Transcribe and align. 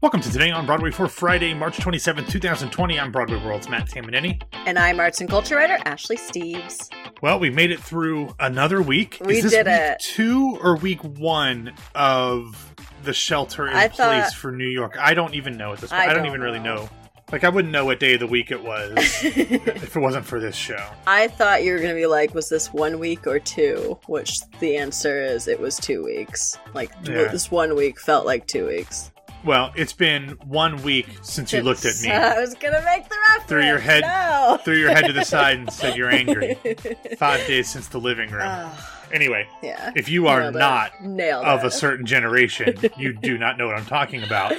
Welcome 0.00 0.20
to 0.20 0.30
Today 0.30 0.52
on 0.52 0.64
Broadway 0.64 0.92
for 0.92 1.08
Friday, 1.08 1.54
March 1.54 1.78
27, 1.78 2.24
2020. 2.26 3.00
I'm 3.00 3.10
Broadway 3.10 3.44
World's 3.44 3.68
Matt 3.68 3.88
Tamanini. 3.88 4.40
And 4.64 4.78
I'm 4.78 5.00
arts 5.00 5.20
and 5.20 5.28
culture 5.28 5.56
writer 5.56 5.76
Ashley 5.86 6.16
Steves. 6.16 6.88
Well, 7.20 7.40
we 7.40 7.50
made 7.50 7.72
it 7.72 7.80
through 7.80 8.32
another 8.38 8.80
week. 8.80 9.18
We 9.24 9.38
Is 9.38 9.42
this 9.44 9.52
did 9.52 9.66
week 9.66 9.74
it. 9.74 9.98
two 10.00 10.56
or 10.62 10.76
week 10.76 11.02
one 11.02 11.72
of 11.96 12.72
the 13.02 13.12
shelter 13.12 13.66
in 13.66 13.74
I 13.74 13.88
place 13.88 13.96
thought- 13.96 14.34
for 14.34 14.52
New 14.52 14.68
York? 14.68 14.96
I 15.00 15.14
don't 15.14 15.34
even 15.34 15.56
know 15.56 15.72
at 15.72 15.80
this 15.80 15.90
point. 15.90 16.02
I 16.02 16.04
I, 16.04 16.06
don't 16.14 16.18
don't 16.18 16.26
even 16.26 16.42
really 16.42 16.60
know. 16.60 16.76
know. 16.76 16.88
Like, 17.32 17.42
I 17.44 17.48
wouldn't 17.50 17.72
know 17.72 17.84
what 17.84 17.98
day 18.00 18.14
of 18.14 18.20
the 18.20 18.26
week 18.26 18.50
it 18.52 18.62
was 18.62 18.90
if 19.22 19.96
it 19.96 20.00
wasn't 20.00 20.24
for 20.24 20.38
this 20.40 20.54
show. 20.56 20.82
I 21.08 21.26
thought 21.28 21.62
you 21.64 21.72
were 21.72 21.78
going 21.78 21.90
to 21.90 21.94
be 22.00 22.06
like, 22.06 22.32
was 22.34 22.48
this 22.48 22.72
one 22.72 22.98
week 23.00 23.26
or 23.26 23.38
two? 23.40 23.98
Which 24.06 24.38
the 24.60 24.76
answer 24.78 25.20
is 25.22 25.46
it 25.48 25.60
was 25.60 25.76
two 25.76 26.02
weeks. 26.04 26.56
Like, 26.72 26.90
Yeah. 27.02 27.24
this 27.24 27.50
one 27.50 27.74
week 27.74 28.00
felt 28.00 28.24
like 28.24 28.46
two 28.46 28.66
weeks. 28.68 29.10
Well, 29.44 29.72
it's 29.76 29.92
been 29.92 30.30
one 30.46 30.82
week 30.82 31.06
since 31.22 31.52
you 31.52 31.62
looked 31.62 31.84
at 31.84 32.00
me, 32.02 32.10
I 32.12 32.40
was 32.40 32.54
going 32.54 32.74
to 32.74 32.82
make 32.84 33.08
the 33.08 33.16
reference. 33.30 33.48
Threw 33.48 33.64
your 33.64 33.78
head- 33.78 34.02
No. 34.02 34.58
threw 34.64 34.76
your 34.76 34.90
head 34.90 35.06
to 35.06 35.12
the 35.12 35.24
side, 35.24 35.58
and 35.58 35.72
said 35.72 35.96
you're 35.96 36.10
angry. 36.10 36.54
Five 37.18 37.46
days 37.46 37.68
since 37.68 37.88
the 37.88 37.98
living 37.98 38.30
room. 38.30 38.42
Ah, 38.44 38.94
Anyway, 39.12 39.48
yeah. 39.62 39.90
if 39.96 40.08
you 40.10 40.26
are 40.26 40.50
not 40.52 40.92
of 41.02 41.64
a 41.64 41.70
certain 41.70 42.04
generation, 42.04 42.76
you 42.98 43.14
do 43.14 43.38
not 43.38 43.56
know 43.56 43.66
what 43.66 43.76
I'm 43.76 43.86
talking 43.86 44.22
about. 44.22 44.52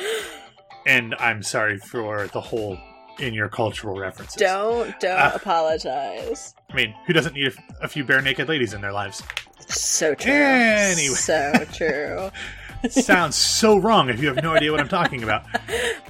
And 0.87 1.13
I'm 1.19 1.43
sorry 1.43 1.77
for 1.77 2.27
the 2.33 2.41
hole 2.41 2.77
in 3.19 3.35
your 3.35 3.47
cultural 3.49 3.99
references. 3.99 4.35
Don't, 4.37 4.97
don't 4.99 5.19
Ah. 5.19 5.33
apologize. 5.35 6.55
I 6.71 6.75
mean, 6.75 6.95
who 7.05 7.13
doesn't 7.13 7.35
need 7.35 7.53
a, 7.81 7.83
a 7.83 7.87
few 7.87 8.03
Barenaked 8.03 8.47
Ladies 8.47 8.73
in 8.73 8.81
their 8.81 8.93
lives? 8.93 9.21
So 9.67 10.15
true. 10.15 10.31
Anyway. 10.33 11.13
So 11.15 11.53
true. 11.73 12.31
Sounds 12.89 13.35
so 13.35 13.77
wrong 13.77 14.09
if 14.09 14.21
you 14.21 14.27
have 14.27 14.43
no 14.43 14.53
idea 14.53 14.71
what 14.71 14.79
I'm 14.79 14.89
talking 14.89 15.23
about. 15.23 15.45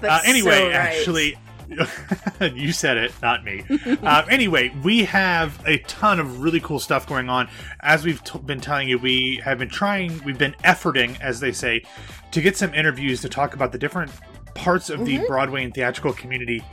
Uh, 0.02 0.22
anyway, 0.24 0.52
so 0.52 0.66
right. 0.68 0.76
actually, 0.76 1.38
you 2.56 2.72
said 2.72 2.96
it, 2.96 3.12
not 3.22 3.44
me. 3.44 3.66
uh, 4.02 4.24
anyway, 4.30 4.74
we 4.82 5.04
have 5.04 5.62
a 5.68 5.78
ton 5.80 6.22
of 6.22 6.40
really 6.40 6.62
cool 6.62 6.80
stuff 6.80 7.06
going 7.06 7.28
on. 7.28 7.50
As 7.82 8.06
we've 8.06 8.24
t- 8.24 8.40
been 8.40 8.62
telling 8.62 8.88
you, 8.88 8.98
we 8.98 9.42
have 9.44 9.60
been 9.60 9.68
trying, 9.68 10.24
we've 10.24 10.38
been 10.38 10.56
efforting, 10.64 11.20
as 11.20 11.42
they 11.42 11.52
say, 11.52 11.84
to 12.32 12.42
get 12.42 12.56
some 12.56 12.74
interviews 12.74 13.20
to 13.22 13.30
talk 13.30 13.56
about 13.56 13.74
the 13.74 13.78
different 13.78 14.10
parts 14.56 14.90
of 14.90 15.06
the 15.06 15.18
Broadway 15.28 15.66
and 15.66 15.74
theatrical 15.74 16.14
community 16.14 16.64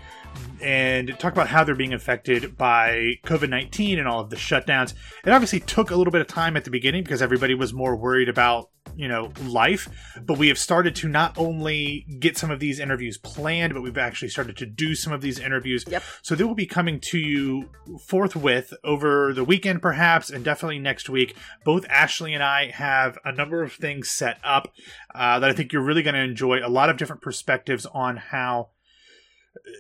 and 0.61 1.19
talk 1.19 1.33
about 1.33 1.49
how 1.49 1.65
they're 1.65 1.75
being 1.75 1.93
affected 1.95 2.57
by 2.57 3.19
COVID 3.25 3.49
19 3.49 3.99
and 3.99 4.09
all 4.09 4.21
of 4.21 4.31
the 4.31 4.37
shutdowns. 4.37 4.95
It 5.25 5.31
obviously 5.31 5.61
took 5.61 5.91
a 5.91 5.97
little 5.97 6.11
bit 6.11 6.21
of 6.21 6.27
time 6.27 6.57
at 6.57 6.65
the 6.65 6.71
beginning 6.71 7.03
because 7.03 7.23
everybody 7.23 7.55
was 7.55 7.73
more 7.73 7.97
worried 7.97 8.29
about, 8.29 8.71
you 8.97 9.09
know, 9.09 9.33
life. 9.45 9.89
But 10.21 10.39
we 10.39 10.49
have 10.49 10.59
started 10.59 10.97
to 10.97 11.09
not 11.09 11.37
only 11.37 12.07
get 12.19 12.37
some 12.37 12.51
of 12.51 12.61
these 12.61 12.81
interviews 12.81 13.19
planned, 13.19 13.75
but 13.75 13.83
we've 13.83 13.99
actually 13.99 14.29
started 14.29 14.57
to 14.59 14.67
do 14.67 14.95
some 14.95 15.13
of 15.13 15.21
these 15.21 15.39
interviews. 15.39 15.85
Yep. 15.87 16.03
So 16.23 16.35
they 16.35 16.45
will 16.45 16.55
be 16.55 16.67
coming 16.67 17.01
to 17.01 17.19
you 17.19 17.71
forthwith 18.07 18.73
over 18.83 19.33
the 19.33 19.45
weekend, 19.45 19.83
perhaps, 19.83 20.31
and 20.31 20.45
definitely 20.45 20.79
next 20.79 21.09
week. 21.09 21.37
Both 21.65 21.87
Ashley 21.89 22.35
and 22.35 22.43
I 22.43 22.71
have 22.71 23.19
a 23.25 23.33
number 23.33 23.63
of 23.63 23.73
things 23.73 24.11
set 24.11 24.39
up 24.43 24.73
uh, 25.15 25.39
that 25.39 25.51
I 25.51 25.53
think 25.53 25.73
you're 25.73 25.83
really 25.83 26.03
going 26.03 26.15
to 26.15 26.21
enjoy. 26.21 26.65
A 26.65 26.69
lot 26.69 26.91
of 26.91 26.97
different 26.97 27.23
perspectives 27.23 27.87
on 27.87 28.17
how 28.17 28.71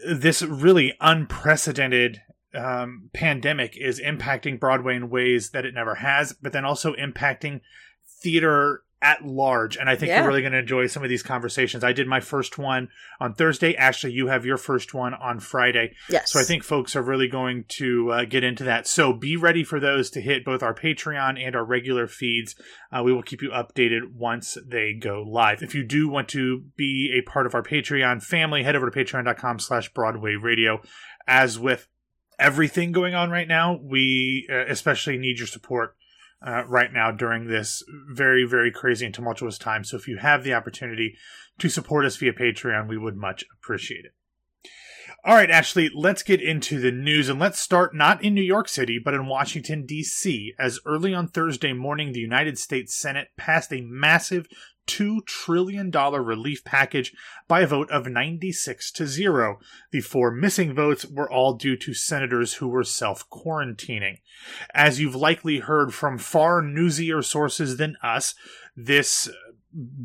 this 0.06 0.42
really 0.42 0.94
unprecedented 1.00 2.22
um, 2.54 3.10
pandemic 3.12 3.76
is 3.76 4.00
impacting 4.00 4.58
Broadway 4.58 4.96
in 4.96 5.10
ways 5.10 5.50
that 5.50 5.64
it 5.64 5.74
never 5.74 5.96
has, 5.96 6.32
but 6.32 6.52
then 6.52 6.64
also 6.64 6.94
impacting 6.94 7.60
theater 8.22 8.82
at 9.02 9.24
large. 9.24 9.76
And 9.76 9.90
I 9.90 9.94
think 9.94 10.08
Yeah. 10.08 10.20
you're 10.20 10.28
really 10.28 10.40
going 10.40 10.52
to 10.54 10.58
enjoy 10.58 10.86
some 10.86 11.02
of 11.02 11.10
these 11.10 11.22
conversations. 11.22 11.84
I 11.84 11.92
did 11.92 12.06
my 12.06 12.20
first 12.20 12.56
one 12.56 12.88
on 13.20 13.34
Thursday. 13.34 13.76
Ashley, 13.76 14.10
you 14.12 14.28
have 14.28 14.46
your 14.46 14.56
first 14.56 14.94
one 14.94 15.12
on 15.12 15.38
Friday. 15.38 15.94
Yes. 16.08 16.32
So 16.32 16.40
I 16.40 16.44
think 16.44 16.64
folks 16.64 16.96
are 16.96 17.02
really 17.02 17.28
going 17.28 17.64
to 17.76 18.10
uh, 18.10 18.24
get 18.24 18.42
into 18.42 18.64
that. 18.64 18.86
So 18.86 19.12
be 19.12 19.36
ready 19.36 19.64
for 19.64 19.78
those 19.78 20.08
to 20.10 20.20
hit 20.22 20.46
both 20.46 20.62
our 20.62 20.74
Patreon 20.74 21.38
and 21.38 21.54
our 21.54 21.64
regular 21.64 22.06
feeds. 22.06 22.56
Uh, 22.90 23.02
we 23.02 23.12
will 23.12 23.22
keep 23.22 23.42
you 23.42 23.50
updated 23.50 24.14
once 24.14 24.56
they 24.66 24.94
go 24.94 25.22
live. 25.22 25.62
If 25.62 25.74
you 25.74 25.84
do 25.84 26.08
want 26.08 26.28
to 26.30 26.64
be 26.76 27.12
a 27.14 27.20
part 27.28 27.46
of 27.46 27.54
our 27.54 27.62
Patreon 27.62 28.22
family, 28.22 28.62
head 28.62 28.76
over 28.76 28.88
to 28.90 28.98
patreon.com 28.98 29.58
slash 29.58 29.92
Broadway 29.92 30.36
Radio. 30.36 30.80
As 31.28 31.58
with 31.58 31.86
everything 32.38 32.92
going 32.92 33.14
on 33.14 33.30
right 33.30 33.48
now, 33.48 33.78
we 33.82 34.48
uh, 34.50 34.64
especially 34.68 35.18
need 35.18 35.38
your 35.38 35.46
support 35.46 35.96
uh, 36.46 36.64
right 36.66 36.92
now 36.92 37.10
during 37.10 37.48
this 37.48 37.82
very, 38.08 38.44
very 38.44 38.70
crazy 38.70 39.04
and 39.04 39.14
tumultuous 39.14 39.58
time. 39.58 39.84
So 39.84 39.96
if 39.96 40.06
you 40.06 40.18
have 40.18 40.44
the 40.44 40.54
opportunity 40.54 41.16
to 41.58 41.68
support 41.68 42.04
us 42.04 42.16
via 42.16 42.32
Patreon, 42.32 42.88
we 42.88 42.96
would 42.96 43.16
much 43.16 43.44
appreciate 43.58 44.04
it. 44.04 44.12
All 45.24 45.34
right, 45.34 45.50
Ashley, 45.50 45.90
let's 45.92 46.22
get 46.22 46.40
into 46.40 46.78
the 46.78 46.92
news 46.92 47.28
and 47.28 47.40
let's 47.40 47.58
start 47.58 47.96
not 47.96 48.22
in 48.22 48.34
New 48.34 48.42
York 48.42 48.68
City, 48.68 49.00
but 49.02 49.14
in 49.14 49.26
Washington, 49.26 49.84
D.C., 49.84 50.52
as 50.58 50.78
early 50.86 51.12
on 51.14 51.26
Thursday 51.26 51.72
morning, 51.72 52.12
the 52.12 52.20
United 52.20 52.58
States 52.58 52.94
Senate 52.94 53.28
passed 53.36 53.72
a 53.72 53.80
massive 53.80 54.46
$2 54.86 55.24
trillion 55.26 55.90
relief 55.90 56.64
package 56.64 57.14
by 57.48 57.60
a 57.60 57.66
vote 57.66 57.90
of 57.90 58.06
96 58.06 58.90
to 58.92 59.06
0. 59.06 59.58
The 59.90 60.00
four 60.00 60.30
missing 60.30 60.74
votes 60.74 61.04
were 61.04 61.30
all 61.30 61.54
due 61.54 61.76
to 61.76 61.94
senators 61.94 62.54
who 62.54 62.68
were 62.68 62.84
self 62.84 63.28
quarantining. 63.30 64.18
As 64.74 65.00
you've 65.00 65.16
likely 65.16 65.58
heard 65.58 65.94
from 65.94 66.18
far 66.18 66.62
newsier 66.62 67.24
sources 67.24 67.76
than 67.76 67.96
us, 68.02 68.34
this 68.76 69.28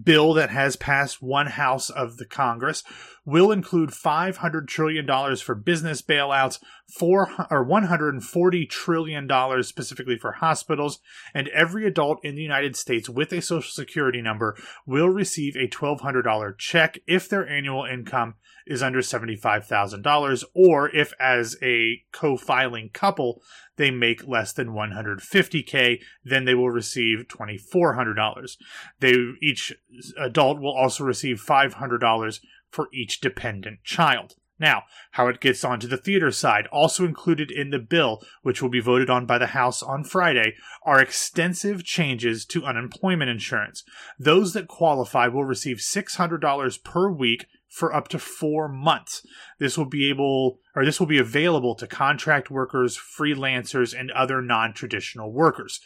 bill 0.04 0.34
that 0.34 0.50
has 0.50 0.76
passed 0.76 1.22
one 1.22 1.48
house 1.48 1.90
of 1.90 2.18
the 2.18 2.26
Congress 2.26 2.84
will 3.26 3.52
include 3.52 3.94
500 3.94 4.68
trillion 4.68 5.06
dollars 5.06 5.42
for 5.42 5.54
business 5.56 6.02
bailouts, 6.02 6.60
four 6.98 7.30
or 7.50 7.64
140 7.64 8.66
trillion 8.66 9.28
dollars 9.28 9.68
specifically 9.68 10.18
for 10.18 10.34
hospitals, 10.34 11.00
and 11.34 11.48
every 11.50 11.86
adult 11.86 12.24
in 12.24 12.36
the 12.36 12.42
United 12.42 12.76
States 12.76 13.10
with 13.10 13.32
a 13.32 13.42
social 13.42 13.72
security 13.72 14.22
number 14.22 14.58
will 14.86 15.10
receive 15.10 15.56
a 15.56 15.68
$1200 15.68 16.58
check 16.58 16.98
if 17.08 17.30
their 17.30 17.48
annual 17.48 17.86
income 17.86 18.36
is 18.68 18.84
under 18.84 19.00
$75,000 19.00 20.44
or 20.54 20.96
if 20.96 21.14
as 21.20 21.58
a 21.62 22.04
co-filing 22.12 22.90
couple 22.94 23.42
they 23.78 23.90
make 23.90 24.28
less 24.28 24.54
than 24.54 24.70
150k 24.70 26.00
then 26.24 26.46
they 26.46 26.54
will 26.54 26.70
receive 26.70 27.26
$2400 27.28 28.58
they 29.00 29.16
each 29.42 29.74
adult 30.18 30.60
will 30.60 30.76
also 30.76 31.04
receive 31.04 31.44
$500 31.44 32.40
for 32.72 32.90
each 32.92 33.22
dependent 33.22 33.84
child 33.84 34.36
now, 34.62 34.84
how 35.14 35.28
it 35.28 35.42
gets 35.42 35.66
onto 35.66 35.88
the 35.88 35.98
theater 35.98 36.30
side, 36.32 36.68
also 36.68 37.04
included 37.04 37.50
in 37.50 37.72
the 37.72 37.80
bill, 37.80 38.22
which 38.44 38.62
will 38.62 38.70
be 38.70 38.80
voted 38.80 39.10
on 39.10 39.26
by 39.26 39.40
the 39.40 39.48
House 39.48 39.82
on 39.82 40.04
Friday, 40.04 40.54
are 40.86 41.02
extensive 41.02 41.84
changes 41.84 42.46
to 42.46 42.64
unemployment 42.64 43.32
insurance. 43.32 43.84
Those 44.20 44.54
that 44.54 44.68
qualify 44.68 45.28
will 45.28 45.46
receive 45.46 45.78
$600 45.78 46.84
per 46.84 47.10
week 47.10 47.48
for 47.70 47.96
up 47.96 48.08
to 48.10 48.20
four 48.20 48.68
months. 48.68 49.26
This 49.58 49.78
will 49.78 49.86
be 49.86 50.10
able, 50.10 50.60
or 50.76 50.86
this 50.86 51.00
will 51.00 51.08
be 51.08 51.18
available 51.18 51.74
to 51.76 51.88
contract 51.88 52.52
workers, 52.52 52.98
freelancers, 52.98 53.98
and 53.98 54.12
other 54.12 54.44
non-traditional 54.44 55.32
workers. 55.32 55.80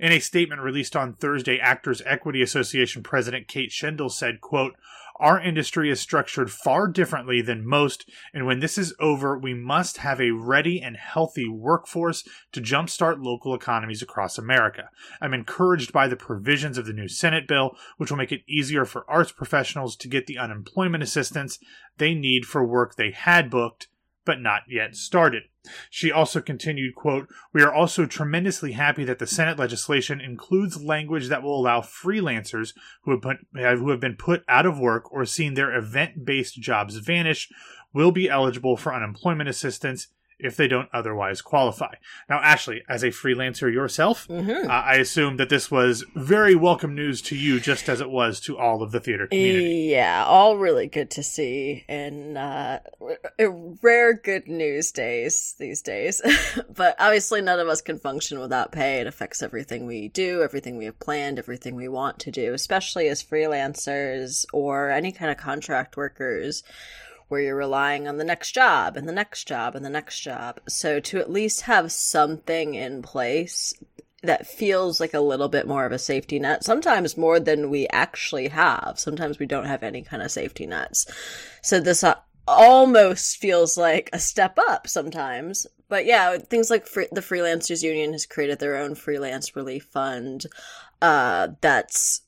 In 0.00 0.10
a 0.10 0.20
statement 0.20 0.62
released 0.62 0.96
on 0.96 1.14
Thursday, 1.14 1.58
Actors 1.58 2.00
Equity 2.06 2.40
Association 2.40 3.02
President 3.02 3.46
Kate 3.46 3.72
Shindle 3.72 4.10
said, 4.10 4.40
quote, 4.40 4.74
our 5.22 5.40
industry 5.40 5.88
is 5.88 6.00
structured 6.00 6.50
far 6.50 6.88
differently 6.88 7.40
than 7.40 7.64
most, 7.64 8.10
and 8.34 8.44
when 8.44 8.58
this 8.58 8.76
is 8.76 8.92
over, 8.98 9.38
we 9.38 9.54
must 9.54 9.98
have 9.98 10.20
a 10.20 10.32
ready 10.32 10.82
and 10.82 10.96
healthy 10.96 11.48
workforce 11.48 12.24
to 12.50 12.60
jumpstart 12.60 13.22
local 13.22 13.54
economies 13.54 14.02
across 14.02 14.36
America. 14.36 14.90
I'm 15.20 15.32
encouraged 15.32 15.92
by 15.92 16.08
the 16.08 16.16
provisions 16.16 16.76
of 16.76 16.86
the 16.86 16.92
new 16.92 17.06
Senate 17.06 17.46
bill, 17.46 17.76
which 17.98 18.10
will 18.10 18.18
make 18.18 18.32
it 18.32 18.42
easier 18.48 18.84
for 18.84 19.08
arts 19.08 19.30
professionals 19.30 19.94
to 19.96 20.08
get 20.08 20.26
the 20.26 20.38
unemployment 20.38 21.04
assistance 21.04 21.60
they 21.98 22.14
need 22.14 22.44
for 22.44 22.66
work 22.66 22.96
they 22.96 23.12
had 23.12 23.48
booked 23.48 23.86
but 24.24 24.40
not 24.40 24.62
yet 24.68 24.96
started. 24.96 25.44
She 25.90 26.10
also 26.10 26.40
continued, 26.40 26.94
quote, 26.94 27.28
We 27.52 27.62
are 27.62 27.72
also 27.72 28.06
tremendously 28.06 28.72
happy 28.72 29.04
that 29.04 29.18
the 29.18 29.26
Senate 29.26 29.58
legislation 29.58 30.20
includes 30.20 30.82
language 30.82 31.28
that 31.28 31.42
will 31.42 31.58
allow 31.58 31.80
freelancers 31.80 32.74
who 33.02 33.12
have, 33.12 33.22
put, 33.22 33.38
who 33.54 33.90
have 33.90 34.00
been 34.00 34.16
put 34.16 34.44
out 34.48 34.66
of 34.66 34.78
work 34.78 35.12
or 35.12 35.24
seen 35.24 35.54
their 35.54 35.74
event 35.74 36.24
based 36.24 36.60
jobs 36.60 36.96
vanish 36.96 37.48
will 37.92 38.12
be 38.12 38.28
eligible 38.28 38.76
for 38.76 38.94
unemployment 38.94 39.48
assistance 39.48 40.08
if 40.42 40.56
they 40.56 40.68
don't 40.68 40.88
otherwise 40.92 41.40
qualify. 41.42 41.94
Now, 42.28 42.38
Ashley, 42.40 42.82
as 42.88 43.02
a 43.02 43.08
freelancer 43.08 43.72
yourself, 43.72 44.26
Mhm. 44.28 44.66
uh, 44.66 44.68
I 44.68 44.94
assume 44.96 45.36
that 45.38 45.48
this 45.48 45.70
was 45.70 46.04
very 46.14 46.54
welcome 46.54 46.94
news 46.94 47.22
to 47.22 47.36
you, 47.36 47.60
just 47.60 47.88
as 47.88 48.00
it 48.00 48.10
was 48.10 48.40
to 48.40 48.58
all 48.58 48.82
of 48.82 48.92
the 48.92 49.00
theater 49.00 49.26
community. 49.26 49.88
Yeah, 49.90 50.24
all 50.26 50.56
really 50.56 50.86
good 50.86 51.10
to 51.12 51.22
see, 51.22 51.84
and 51.88 52.36
uh, 52.38 52.80
r- 53.00 53.76
rare 53.82 54.14
good 54.14 54.48
news 54.48 54.92
days 54.92 55.54
these 55.58 55.82
days. 55.82 56.20
but 56.74 56.96
obviously, 56.98 57.40
none 57.40 57.60
of 57.60 57.68
us 57.68 57.80
can 57.80 57.98
function 57.98 58.38
without 58.40 58.72
pay. 58.72 59.00
It 59.00 59.06
affects 59.06 59.42
everything 59.42 59.86
we 59.86 60.08
do, 60.08 60.42
everything 60.42 60.76
we 60.76 60.84
have 60.86 60.98
planned, 60.98 61.38
everything 61.38 61.74
we 61.74 61.88
want 61.88 62.18
to 62.20 62.30
do, 62.30 62.54
especially 62.54 63.08
as 63.08 63.22
freelancers 63.22 64.44
or 64.52 64.90
any 64.90 65.12
kind 65.12 65.30
of 65.30 65.36
contract 65.36 65.96
workers 65.96 66.62
where 67.32 67.40
you're 67.40 67.56
relying 67.56 68.06
on 68.06 68.18
the 68.18 68.24
next 68.24 68.52
job 68.52 68.94
and 68.94 69.08
the 69.08 69.12
next 69.12 69.48
job 69.48 69.74
and 69.74 69.82
the 69.82 69.90
next 69.90 70.20
job. 70.20 70.60
So 70.68 71.00
to 71.00 71.18
at 71.18 71.32
least 71.32 71.62
have 71.62 71.90
something 71.90 72.74
in 72.74 73.00
place 73.00 73.72
that 74.22 74.46
feels 74.46 75.00
like 75.00 75.14
a 75.14 75.20
little 75.20 75.48
bit 75.48 75.66
more 75.66 75.86
of 75.86 75.92
a 75.92 75.98
safety 75.98 76.38
net, 76.38 76.62
sometimes 76.62 77.16
more 77.16 77.40
than 77.40 77.70
we 77.70 77.88
actually 77.88 78.48
have. 78.48 78.98
Sometimes 78.98 79.38
we 79.38 79.46
don't 79.46 79.64
have 79.64 79.82
any 79.82 80.02
kind 80.02 80.22
of 80.22 80.30
safety 80.30 80.66
nets. 80.66 81.06
So 81.62 81.80
this 81.80 82.04
uh, 82.04 82.16
almost 82.46 83.38
feels 83.38 83.78
like 83.78 84.10
a 84.12 84.18
step 84.18 84.58
up 84.68 84.86
sometimes. 84.86 85.66
But 85.88 86.04
yeah, 86.04 86.36
things 86.36 86.68
like 86.68 86.86
free- 86.86 87.08
the 87.12 87.22
Freelancers 87.22 87.82
Union 87.82 88.12
has 88.12 88.26
created 88.26 88.58
their 88.58 88.76
own 88.76 88.94
freelance 88.94 89.56
relief 89.56 89.84
fund 89.90 90.44
uh, 91.00 91.48
that's 91.62 92.20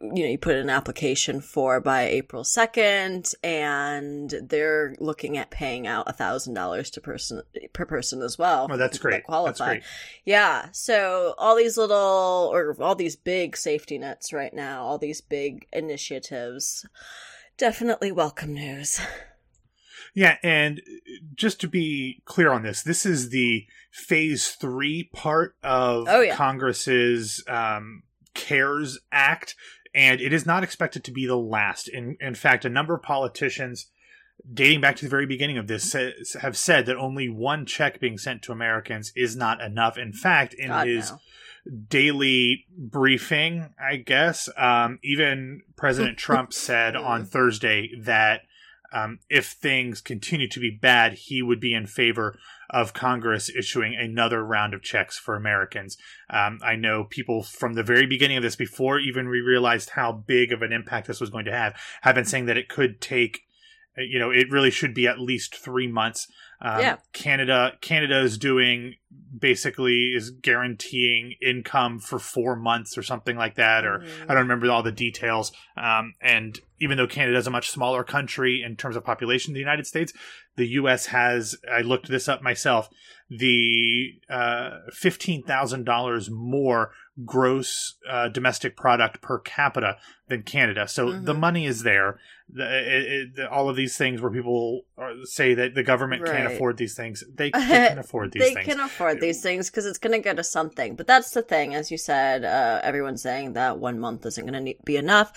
you 0.00 0.22
know 0.24 0.30
you 0.30 0.38
put 0.38 0.56
an 0.56 0.70
application 0.70 1.40
for 1.40 1.80
by 1.80 2.02
April 2.02 2.44
second, 2.44 3.32
and 3.42 4.34
they're 4.42 4.94
looking 4.98 5.36
at 5.36 5.50
paying 5.50 5.86
out 5.86 6.08
a 6.08 6.12
thousand 6.12 6.54
dollars 6.54 6.90
to 6.90 7.00
person 7.00 7.42
per 7.72 7.84
person 7.84 8.22
as 8.22 8.38
well. 8.38 8.68
Oh, 8.70 8.76
that's 8.76 8.98
people 8.98 9.10
that 9.10 9.26
great. 9.26 9.44
That's 9.46 9.60
great. 9.60 9.82
Yeah, 10.24 10.68
so 10.72 11.34
all 11.38 11.56
these 11.56 11.76
little 11.76 12.50
or 12.52 12.76
all 12.80 12.94
these 12.94 13.16
big 13.16 13.56
safety 13.56 13.98
nets 13.98 14.32
right 14.32 14.52
now, 14.52 14.82
all 14.82 14.98
these 14.98 15.20
big 15.20 15.66
initiatives, 15.72 16.86
definitely 17.56 18.12
welcome 18.12 18.54
news. 18.54 19.00
Yeah, 20.14 20.36
and 20.42 20.80
just 21.34 21.60
to 21.60 21.68
be 21.68 22.22
clear 22.24 22.50
on 22.50 22.62
this, 22.62 22.82
this 22.82 23.06
is 23.06 23.30
the 23.30 23.66
phase 23.92 24.48
three 24.48 25.10
part 25.12 25.54
of 25.62 26.06
Oh, 26.08 26.20
yeah. 26.20 26.34
Congress's 26.34 27.44
um, 27.46 28.02
CARES 28.34 28.98
Act, 29.12 29.54
and 29.94 30.20
it 30.20 30.32
is 30.32 30.46
not 30.46 30.62
expected 30.62 31.04
to 31.04 31.12
be 31.12 31.26
the 31.26 31.36
last. 31.36 31.88
In 31.88 32.16
in 32.20 32.34
fact, 32.34 32.64
a 32.64 32.70
number 32.70 32.94
of 32.94 33.02
politicians, 33.02 33.90
dating 34.52 34.80
back 34.80 34.96
to 34.96 35.04
the 35.04 35.10
very 35.10 35.26
beginning 35.26 35.58
of 35.58 35.66
this, 35.66 35.94
have 36.40 36.56
said 36.56 36.86
that 36.86 36.96
only 36.96 37.28
one 37.28 37.66
check 37.66 38.00
being 38.00 38.18
sent 38.18 38.42
to 38.42 38.52
Americans 38.52 39.12
is 39.16 39.36
not 39.36 39.60
enough. 39.60 39.98
In 39.98 40.12
fact, 40.12 40.54
in 40.54 40.68
God, 40.68 40.86
his 40.86 41.10
no. 41.10 41.18
daily 41.88 42.66
briefing, 42.76 43.74
I 43.80 43.96
guess. 43.96 44.48
Um, 44.56 44.98
even 45.02 45.62
President 45.76 46.18
Trump 46.18 46.52
said 46.52 46.96
on 46.96 47.24
Thursday 47.24 47.90
that 48.00 48.42
um, 48.92 49.18
if 49.28 49.46
things 49.48 50.00
continue 50.00 50.48
to 50.48 50.60
be 50.60 50.70
bad, 50.70 51.12
he 51.14 51.42
would 51.42 51.60
be 51.60 51.74
in 51.74 51.86
favor 51.86 52.38
of 52.70 52.92
Congress 52.92 53.48
issuing 53.48 53.94
another 53.94 54.44
round 54.44 54.74
of 54.74 54.82
checks 54.82 55.18
for 55.18 55.34
Americans. 55.34 55.96
Um, 56.30 56.58
I 56.62 56.76
know 56.76 57.04
people 57.04 57.42
from 57.42 57.74
the 57.74 57.82
very 57.82 58.06
beginning 58.06 58.36
of 58.36 58.42
this, 58.42 58.56
before 58.56 58.98
even 58.98 59.28
we 59.28 59.40
realized 59.40 59.90
how 59.90 60.12
big 60.12 60.52
of 60.52 60.62
an 60.62 60.72
impact 60.72 61.06
this 61.06 61.20
was 61.20 61.30
going 61.30 61.46
to 61.46 61.52
have, 61.52 61.74
have 62.02 62.14
been 62.14 62.24
saying 62.24 62.46
that 62.46 62.58
it 62.58 62.68
could 62.68 63.00
take. 63.00 63.40
uh, 63.98 64.02
You 64.02 64.18
know, 64.18 64.30
it 64.30 64.50
really 64.50 64.70
should 64.70 64.94
be 64.94 65.06
at 65.06 65.18
least 65.18 65.56
three 65.56 65.86
months. 65.86 66.28
Um, 66.60 66.80
Yeah. 66.80 66.96
Canada, 67.12 67.78
Canada 67.80 68.20
is 68.20 68.36
doing 68.36 68.94
basically 69.38 70.12
is 70.14 70.30
guaranteeing 70.30 71.34
income 71.40 71.98
for 72.00 72.18
four 72.18 72.56
months 72.56 72.98
or 72.98 73.02
something 73.02 73.36
like 73.36 73.54
that, 73.54 73.84
or 73.84 74.00
Mhm. 74.00 74.22
I 74.24 74.34
don't 74.34 74.42
remember 74.42 74.70
all 74.70 74.82
the 74.82 74.90
details. 74.92 75.52
Um, 75.76 76.14
and 76.20 76.58
even 76.80 76.96
though 76.96 77.06
Canada 77.06 77.38
is 77.38 77.46
a 77.46 77.50
much 77.50 77.70
smaller 77.70 78.02
country 78.04 78.62
in 78.62 78.76
terms 78.76 78.96
of 78.96 79.04
population 79.04 79.52
than 79.52 79.54
the 79.54 79.60
United 79.60 79.86
States, 79.86 80.12
the 80.56 80.66
U.S. 80.66 81.06
has, 81.06 81.56
I 81.70 81.80
looked 81.82 82.08
this 82.08 82.28
up 82.28 82.42
myself, 82.42 82.88
the 83.30 84.18
uh, 84.28 84.70
$15,000 84.92 86.30
more 86.30 86.92
gross 87.24 87.96
uh, 88.08 88.28
domestic 88.28 88.76
product 88.76 89.20
per 89.20 89.38
capita 89.38 89.96
than 90.28 90.42
Canada. 90.42 90.86
So 90.86 91.08
Mhm. 91.08 91.24
the 91.24 91.34
money 91.34 91.66
is 91.66 91.82
there. 91.82 92.18
The, 92.50 92.64
it, 92.64 93.38
it, 93.38 93.46
all 93.48 93.68
of 93.68 93.76
these 93.76 93.96
things 93.98 94.22
where 94.22 94.30
people 94.30 94.82
are, 94.96 95.12
say 95.24 95.52
that 95.54 95.74
the 95.74 95.82
government 95.82 96.24
can't 96.24 96.46
afford 96.46 96.76
these 96.78 96.94
things, 96.94 97.22
they, 97.34 97.50
they 97.52 97.60
can 97.88 97.98
afford 97.98 98.32
these 98.32 98.42
they 98.42 98.54
things. 98.54 98.66
can 98.66 98.80
afford 98.80 99.20
these 99.20 99.42
things 99.42 99.68
because 99.68 99.84
it's 99.84 99.98
going 99.98 100.12
to 100.12 100.18
go 100.18 100.32
to 100.34 100.44
something. 100.44 100.94
But 100.94 101.06
that's 101.06 101.30
the 101.30 101.42
thing, 101.42 101.74
as 101.74 101.90
you 101.90 101.98
said, 101.98 102.44
uh, 102.44 102.80
everyone's 102.82 103.20
saying 103.22 103.54
that 103.54 103.78
one 103.78 103.98
month 103.98 104.24
isn't 104.24 104.46
going 104.46 104.64
to 104.64 104.74
be 104.84 104.96
enough. 104.96 105.32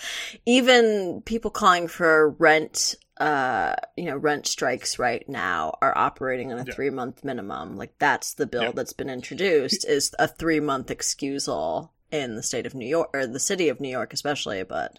Even 0.46 1.20
people 1.24 1.50
calling 1.50 1.88
for 1.88 2.30
rent, 2.30 2.94
uh, 3.18 3.74
you 3.96 4.04
know, 4.06 4.16
rent 4.16 4.46
strikes 4.46 4.98
right 4.98 5.28
now 5.28 5.76
are 5.82 5.96
operating 5.96 6.52
on 6.52 6.58
a 6.58 6.64
Yeah. 6.64 6.74
three 6.74 6.90
month 6.90 7.24
minimum. 7.24 7.76
Like 7.76 7.94
that's 7.98 8.34
the 8.34 8.46
bill 8.46 8.64
Yeah. 8.64 8.72
that's 8.74 8.92
been 8.94 9.10
introduced 9.10 9.84
is 9.86 10.14
a 10.18 10.26
three 10.26 10.60
month 10.60 10.90
excusal 10.90 11.92
in 12.10 12.36
the 12.36 12.42
state 12.42 12.66
of 12.66 12.74
New 12.74 12.86
York 12.86 13.08
or 13.14 13.26
the 13.26 13.38
city 13.40 13.68
of 13.68 13.80
New 13.80 13.88
York, 13.88 14.12
especially, 14.12 14.62
but 14.64 14.98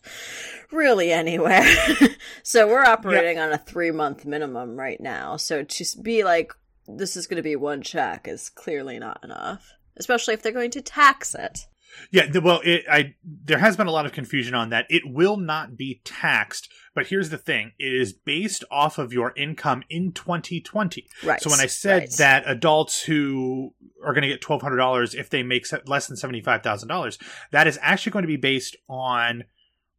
really 0.71 1.12
anywhere. 1.12 1.63
so 2.44 2.68
we're 2.68 2.83
operating 2.86 3.38
on 3.39 3.51
a 3.51 3.57
three 3.57 3.92
month 3.92 4.25
minimum 4.25 4.75
right 4.77 5.00
now. 5.01 5.38
So 5.38 5.63
to 5.63 5.86
be 6.01 6.24
like, 6.24 6.54
this 6.88 7.16
is 7.16 7.27
going 7.27 7.38
to 7.38 7.44
be 7.44 7.56
one 7.56 7.81
check 7.81 8.27
is 8.27 8.50
clearly 8.50 9.00
not 9.00 9.19
enough, 9.24 9.71
especially 9.98 10.33
if 10.33 10.42
they're 10.42 10.51
going 10.51 10.71
to 10.71 10.81
tax 10.81 11.33
it. 11.36 11.68
Yeah, 12.12 12.28
well, 12.40 12.62
it, 12.63 12.86
I 12.90 13.16
there 13.24 13.57
has 13.57 13.78
been 13.78 13.88
a 13.88 13.92
lot 13.92 14.06
of 14.06 14.12
confusion 14.12 14.54
on 14.54 14.69
that. 14.69 14.86
It 14.90 15.04
will 15.06 15.38
not 15.38 15.78
be 15.78 16.01
taxed, 16.04 16.69
but 16.94 17.07
here's 17.07 17.30
the 17.30 17.38
thing: 17.38 17.74
it 17.80 17.94
is 17.94 18.13
based 18.13 18.63
off 18.72 18.98
of 18.98 19.13
your 19.13 19.34
income 19.36 19.84
in 19.90 20.12
2020. 20.12 21.07
Right. 21.24 21.42
So 21.42 21.50
when 21.50 21.60
I 21.60 21.66
said 21.66 22.01
right. 22.04 22.12
that 22.18 22.44
adults 22.48 23.01
who 23.04 23.74
are 24.04 24.13
going 24.13 24.24
to 24.24 24.28
get 24.28 24.42
twelve 24.42 24.62
hundred 24.62 24.78
dollars 24.78 25.16
if 25.16 25.30
they 25.30 25.44
make 25.44 25.66
less 25.88 26.07
than 26.07 26.18
seventy 26.18 26.42
five 26.42 26.63
thousand 26.63 26.90
dollars, 26.90 27.18
that 27.51 27.68
is 27.68 27.80
actually 27.81 28.12
going 28.12 28.24
to 28.24 28.28
be 28.28 28.38
based 28.38 28.75
on 28.88 29.44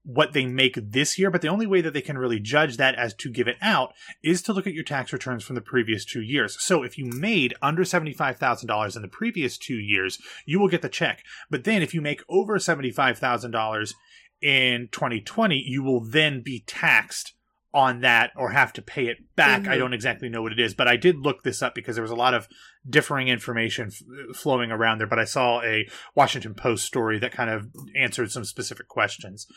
what 0.04 0.32
they 0.32 0.46
make 0.46 0.78
this 0.80 1.18
year. 1.18 1.30
But 1.30 1.42
the 1.42 1.48
only 1.48 1.66
way 1.66 1.80
that 1.80 1.92
they 1.92 2.00
can 2.00 2.18
really 2.18 2.38
judge 2.38 2.76
that 2.76 2.94
as 2.94 3.14
to 3.14 3.30
give 3.30 3.48
it 3.48 3.56
out 3.60 3.94
is 4.22 4.42
to 4.42 4.52
look 4.52 4.66
at 4.66 4.74
your 4.74 4.84
tax 4.84 5.12
returns 5.12 5.42
from 5.42 5.54
the 5.54 5.60
previous 5.60 6.04
two 6.04 6.22
years. 6.22 6.56
So 6.60 6.82
if 6.82 6.98
you 6.98 7.06
made 7.06 7.54
under 7.62 7.84
seventy 7.84 8.12
five 8.12 8.38
thousand 8.38 8.68
dollars 8.68 8.96
in 8.96 9.02
the 9.02 9.08
previous 9.08 9.58
two 9.58 9.78
years, 9.78 10.18
you 10.46 10.60
will 10.60 10.68
get 10.68 10.82
the 10.82 10.88
check. 10.88 11.24
But 11.50 11.64
then 11.64 11.82
if 11.82 11.94
you 11.94 12.00
make 12.00 12.22
over 12.28 12.58
seventy 12.58 12.90
five 12.90 13.18
thousand 13.18 13.50
dollars 13.50 13.94
in 14.40 14.88
2020, 14.92 15.56
you 15.56 15.82
will 15.82 16.00
then 16.00 16.42
be 16.42 16.62
taxed 16.66 17.32
on 17.74 18.00
that 18.02 18.30
or 18.36 18.50
have 18.50 18.72
to 18.72 18.80
pay 18.82 19.08
it 19.08 19.18
back. 19.34 19.62
Mhm. 19.62 19.68
I 19.68 19.76
don't 19.76 19.92
exactly 19.92 20.28
know 20.28 20.40
what 20.42 20.52
it 20.52 20.60
is, 20.60 20.74
but 20.74 20.86
I 20.86 20.96
did 20.96 21.18
look 21.18 21.42
this 21.42 21.60
up 21.60 21.74
because 21.74 21.96
there 21.96 22.02
was 22.02 22.10
a 22.12 22.16
lot 22.16 22.32
of 22.32 22.48
differing 22.88 23.26
information 23.28 23.88
f- 23.88 24.36
flowing 24.36 24.70
around 24.70 24.98
there. 24.98 25.08
But 25.08 25.18
I 25.18 25.24
saw 25.24 25.60
a 25.62 25.86
Washington 26.14 26.54
Post 26.54 26.84
story 26.84 27.18
that 27.18 27.32
kind 27.32 27.50
of 27.50 27.66
answered 27.96 28.30
some 28.30 28.44
specific 28.44 28.86
questions. 28.86 29.48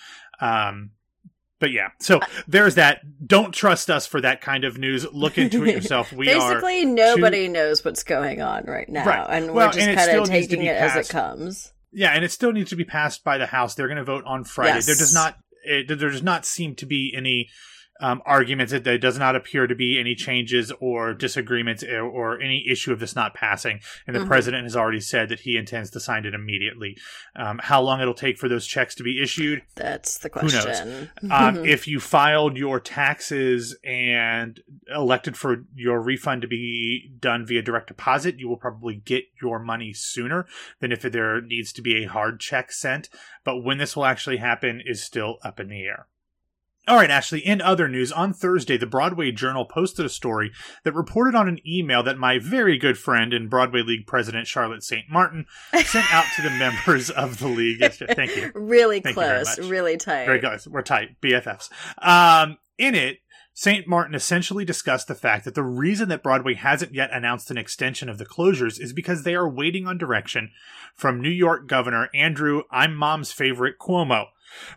Um, 0.41 0.91
but 1.59 1.71
yeah, 1.71 1.89
so 1.99 2.19
there's 2.47 2.75
that. 2.75 3.01
Don't 3.25 3.51
trust 3.53 3.89
us 3.89 4.05
for 4.07 4.19
that 4.21 4.41
kind 4.41 4.63
of 4.63 4.77
news. 4.77 5.05
Look 5.11 5.37
into 5.37 5.63
it 5.65 5.75
yourself. 5.75 6.11
We 6.11 6.31
are 6.33 6.53
Basically, 6.55 6.85
nobody 6.85 7.47
knows 7.47 7.85
what's 7.85 8.03
going 8.03 8.41
on 8.41 8.65
right 8.65 8.89
now, 8.89 9.05
Right. 9.05 9.27
and 9.29 9.53
Well, 9.53 9.67
we're 9.67 9.73
just 9.73 9.87
kind 9.95 10.19
of 10.19 10.27
taking 10.27 10.63
it 10.63 10.75
as 10.75 10.95
it 10.95 11.11
comes. 11.11 11.71
Yeah, 11.91 12.11
and 12.11 12.25
it 12.25 12.31
still 12.31 12.51
needs 12.51 12.69
to 12.71 12.75
be 12.75 12.83
passed 12.83 13.23
by 13.23 13.37
the 13.37 13.47
House. 13.47 13.73
They're 13.75 13.87
going 13.87 13.97
to 13.97 14.03
vote 14.03 14.23
on 14.25 14.43
Friday. 14.43 14.75
Yes. 14.75 14.85
There 14.87 14.95
does 14.95 15.13
not 15.13 15.37
it, 15.63 15.87
there 15.87 16.09
does 16.09 16.23
not 16.23 16.45
seem 16.45 16.75
to 16.75 16.85
be 16.85 17.13
any 17.15 17.49
um, 17.99 18.21
arguments. 18.25 18.73
It, 18.73 18.83
there 18.83 18.97
does 18.97 19.17
not 19.17 19.35
appear 19.35 19.67
to 19.67 19.75
be 19.75 19.99
any 19.99 20.15
changes 20.15 20.71
or 20.79 21.13
disagreements 21.13 21.83
or, 21.83 22.01
or 22.03 22.39
any 22.39 22.65
issue 22.69 22.91
of 22.91 22.99
this 22.99 23.15
not 23.15 23.33
passing. 23.33 23.79
And 24.05 24.15
the 24.15 24.21
Mhm. 24.21 24.27
president 24.27 24.63
has 24.63 24.75
already 24.75 24.99
said 24.99 25.29
that 25.29 25.41
he 25.41 25.57
intends 25.57 25.89
to 25.91 25.99
sign 25.99 26.25
it 26.25 26.33
immediately. 26.33 26.97
Um, 27.35 27.59
how 27.63 27.81
long 27.81 28.01
it'll 28.01 28.13
take 28.13 28.37
for 28.37 28.47
those 28.49 28.67
checks 28.67 28.95
to 28.95 29.03
be 29.03 29.21
issued? 29.21 29.63
That's 29.75 30.17
the 30.17 30.29
knows? 30.29 30.63
question. 30.63 31.09
Um, 31.29 31.65
if 31.65 31.87
you 31.87 31.99
filed 31.99 32.57
your 32.57 32.79
taxes 32.79 33.77
and 33.83 34.59
elected 34.93 35.37
for 35.37 35.65
your 35.75 36.01
refund 36.01 36.41
to 36.41 36.47
be 36.47 37.11
done 37.19 37.45
via 37.45 37.61
direct 37.61 37.87
deposit, 37.87 38.39
you 38.39 38.47
will 38.47 38.57
probably 38.57 38.95
get 38.95 39.25
your 39.41 39.59
money 39.59 39.93
sooner 39.93 40.45
than 40.79 40.91
if 40.91 41.01
there 41.01 41.41
needs 41.41 41.71
to 41.73 41.81
be 41.81 42.03
a 42.03 42.07
hard 42.07 42.39
check 42.39 42.71
sent. 42.71 43.09
But 43.43 43.63
when 43.63 43.77
this 43.77 43.95
will 43.95 44.05
actually 44.05 44.37
happen 44.37 44.81
is 44.85 45.03
still 45.03 45.37
up 45.43 45.59
in 45.59 45.69
the 45.69 45.83
air. 45.83 46.07
All 46.87 46.95
right, 46.95 47.11
Ashley, 47.11 47.39
in 47.39 47.61
other 47.61 47.89
news, 47.89 48.13
on 48.13 48.31
Thursday, 48.31 48.77
the 48.77 48.85
Broadway 48.85 49.33
Journal 49.33 49.65
posted 49.65 50.05
a 50.05 50.09
story 50.09 50.51
that 50.85 50.93
reported 50.93 51.35
on 51.35 51.49
an 51.49 51.59
email 51.67 52.01
that 52.03 52.17
my 52.17 52.39
very 52.39 52.77
good 52.77 52.97
friend 52.97 53.33
and 53.33 53.49
Broadway 53.49 53.81
League 53.81 54.07
president 54.07 54.47
Charlotte 54.47 54.83
St. 54.83 55.03
Martin 55.09 55.47
sent 55.83 56.13
out 56.13 56.23
to 56.37 56.41
the 56.41 56.49
members 56.57 57.09
of 57.09 57.39
the 57.39 57.49
league. 57.49 57.81
yesterday. 57.81 58.13
Thank 58.15 58.37
you. 58.37 58.51
really 58.55 59.01
Thank 59.01 59.17
you 59.17 59.21
close, 59.21 59.57
much. 59.59 59.67
really 59.67 59.97
tight. 59.97 60.25
Very 60.27 60.39
close. 60.39 60.65
We're 60.65 60.81
tight. 60.81 61.19
BFFs. 61.21 61.69
Um, 62.01 62.57
in 62.77 62.95
it, 62.95 63.17
St. 63.53 63.85
Martin 63.85 64.15
essentially 64.15 64.63
discussed 64.63 65.09
the 65.09 65.15
fact 65.15 65.43
that 65.43 65.55
the 65.55 65.63
reason 65.63 66.07
that 66.07 66.23
Broadway 66.23 66.53
hasn't 66.53 66.93
yet 66.93 67.09
announced 67.11 67.51
an 67.51 67.57
extension 67.57 68.07
of 68.07 68.17
the 68.17 68.25
closures 68.25 68.79
is 68.79 68.93
because 68.93 69.23
they 69.23 69.35
are 69.35 69.49
waiting 69.49 69.87
on 69.87 69.97
direction 69.97 70.51
from 70.95 71.19
New 71.19 71.29
York 71.29 71.67
Governor 71.67 72.07
Andrew, 72.13 72.61
I'm 72.71 72.95
mom's 72.95 73.31
favorite, 73.31 73.77
Cuomo. 73.77 74.27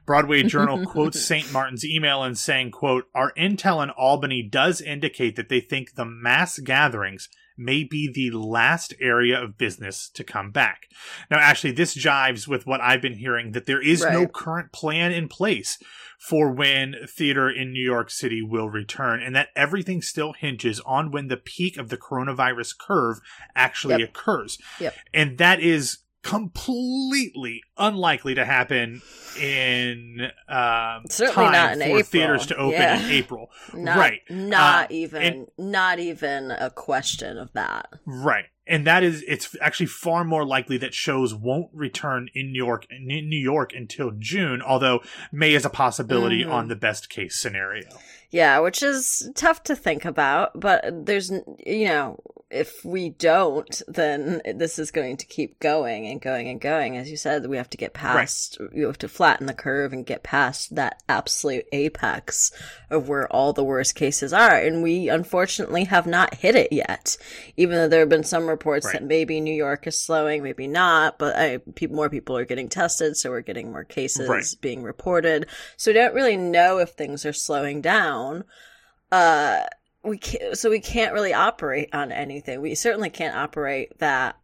Broadway 0.07 0.43
Journal 0.43 0.85
quotes 0.87 1.21
St. 1.25 1.53
Martin's 1.53 1.85
email 1.85 2.23
and 2.23 2.39
saying, 2.39 2.71
quote, 2.71 3.05
Our 3.15 3.33
intel 3.33 3.83
in 3.83 3.91
Albany 3.91 4.43
does 4.43 4.81
indicate 4.81 5.37
that 5.37 5.49
they 5.49 5.61
think 5.61 5.95
the 5.95 6.05
mass 6.05 6.59
gatherings 6.59 7.29
may 7.61 7.85
be 7.85 8.11
the 8.11 8.31
last 8.31 8.95
area 9.01 9.41
of 9.41 9.59
business 9.59 10.09
to 10.15 10.25
come 10.25 10.51
back. 10.51 10.89
Now, 11.31 11.39
actually, 11.39 11.73
this 11.73 11.97
jives 11.97 12.49
with 12.49 12.67
what 12.67 12.81
I've 12.81 13.03
been 13.03 13.19
hearing 13.19 13.53
that 13.53 13.67
there 13.67 13.83
is 13.83 14.03
right. 14.03 14.13
no 14.15 14.27
current 14.27 14.73
plan 14.73 15.13
in 15.13 15.29
place 15.29 15.79
for 16.19 16.51
when 16.51 16.97
theater 17.07 17.51
in 17.51 17.73
New 17.73 17.85
York 17.85 18.11
City 18.11 18.43
will 18.43 18.69
return, 18.69 19.23
and 19.23 19.37
that 19.37 19.49
everything 19.55 20.03
still 20.03 20.33
hinges 20.33 20.81
on 20.81 21.11
when 21.11 21.29
the 21.29 21.37
peak 21.37 21.77
of 21.77 21.91
the 21.91 21.97
coronavirus 21.97 22.77
curve 22.79 23.21
actually 23.55 24.01
yep. 24.01 24.09
occurs. 24.09 24.59
Yep. 24.81 24.95
And 25.13 25.39
that 25.39 25.61
is 25.61 25.99
completely 26.23 27.63
unlikely 27.79 28.35
to 28.35 28.45
happen 28.45 29.01
in 29.41 30.31
um, 30.49 31.05
certainly 31.09 31.51
not 31.51 31.73
in 31.73 31.79
for 31.79 31.85
April. 31.85 32.03
theaters 32.03 32.47
to 32.47 32.57
open 32.57 32.81
yeah. 32.81 33.01
in 33.01 33.11
April. 33.11 33.51
Not, 33.75 33.97
right, 33.97 34.21
not 34.29 34.85
uh, 34.85 34.87
even, 34.91 35.23
and, 35.23 35.47
not 35.57 35.99
even 35.99 36.51
a 36.51 36.71
question 36.71 37.39
of 37.39 37.53
that. 37.53 37.89
Right, 38.05 38.47
and 38.67 38.87
that 38.87 39.03
is 39.03 39.25
it's 39.27 39.57
actually 39.61 39.87
far 39.87 40.25
more 40.25 40.45
likely 40.45 40.77
that 40.79 40.93
shows 40.93 41.35
won't 41.35 41.71
return 41.73 42.29
in 42.35 42.53
New 42.53 42.65
York 42.65 42.87
in 42.91 43.07
New 43.07 43.39
York 43.39 43.73
until 43.75 44.11
June. 44.19 44.61
Although 44.61 45.01
May 45.33 45.55
is 45.55 45.65
a 45.65 45.71
possibility 45.71 46.43
mm-hmm. 46.43 46.53
on 46.53 46.69
the 46.69 46.77
best 46.77 47.09
case 47.09 47.41
scenario. 47.41 47.89
Yeah, 48.31 48.61
which 48.61 48.83
is 48.83 49.31
tough 49.35 49.65
to 49.65 49.75
think 49.75 50.05
about, 50.05 50.59
but 50.59 51.07
there's, 51.07 51.33
you 51.67 51.87
know, 51.87 52.21
if 52.51 52.85
we 52.85 53.11
don't, 53.11 53.81
then 53.87 54.43
this 54.57 54.79
is 54.79 54.91
going 54.91 55.17
to 55.19 55.27
keep 55.27 55.61
going 55.61 56.07
and 56.09 56.21
going 56.21 56.49
and 56.49 56.61
going. 56.61 56.97
As 56.97 57.09
you 57.09 57.17
said, 57.17 57.47
we 57.47 57.57
have 57.57 57.71
to 57.71 57.77
get 57.77 57.95
past, 57.95 58.59
right. 58.59 58.71
you 58.73 58.87
have 58.87 58.99
to 58.99 59.09
flatten 59.09 59.47
the 59.47 59.55
curve 59.55 59.93
and 59.93 60.05
get 60.05 60.25
past 60.25 60.75
that 60.75 61.01
absolute 61.09 61.67
apex 61.71 62.51
of 62.91 63.09
where 63.09 63.33
all 63.33 63.53
the 63.53 63.63
worst 63.63 63.95
cases 63.95 64.33
are. 64.33 64.57
And 64.57 64.83
we 64.83 65.09
unfortunately 65.09 65.85
have 65.85 66.09
not 66.09 66.35
hit 66.35 66.57
it 66.57 66.73
yet, 66.73 67.17
even 67.57 67.77
though 67.77 67.89
there 67.89 68.01
have 68.01 68.09
been 68.09 68.25
some 68.25 68.49
reports 68.49 68.87
right. 68.87 68.95
that 68.95 69.05
maybe 69.05 69.41
New 69.41 69.55
York 69.55 69.87
is 69.87 69.97
slowing, 69.97 70.43
maybe 70.43 70.67
not, 70.67 71.21
but 71.21 71.37
I, 71.37 71.59
pe- 71.59 71.87
more 71.87 72.11
people 72.11 72.37
are 72.37 72.45
getting 72.45 72.69
tested. 72.69 73.17
So 73.17 73.31
we're 73.31 73.43
getting 73.43 73.71
more 73.71 73.85
cases 73.85 74.29
right. 74.29 74.45
being 74.61 74.83
reported. 74.83 75.47
So 75.77 75.91
we 75.91 75.95
don't 75.95 76.15
really 76.15 76.37
know 76.37 76.79
if 76.79 76.91
things 76.91 77.25
are 77.25 77.33
slowing 77.33 77.81
down 77.81 78.20
down, 78.21 78.45
uh, 79.13 79.65
we 80.03 80.19
can't, 80.19 80.57
so 80.57 80.71
we 80.71 80.81
can't 80.81 81.13
really 81.13 81.35
operate 81.35 81.91
on 81.95 82.13
anything. 82.13 82.61
We 82.61 82.75
certainly 82.75 83.11
can't 83.11 83.37
operate 83.37 83.99
that, 83.99 84.37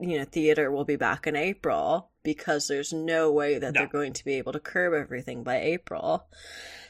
you 0.00 0.18
know, 0.18 0.24
theater 0.24 0.70
will 0.70 0.84
be 0.84 0.96
back 0.96 1.26
in 1.26 1.36
April 1.36 2.10
because 2.22 2.68
there's 2.68 2.92
no 2.92 3.30
way 3.32 3.58
that 3.58 3.74
No. 3.74 3.80
they're 3.80 3.88
going 3.88 4.12
to 4.14 4.24
be 4.24 4.34
able 4.34 4.52
to 4.52 4.60
curb 4.60 4.94
everything 4.94 5.42
by 5.42 5.60
April. 5.60 6.26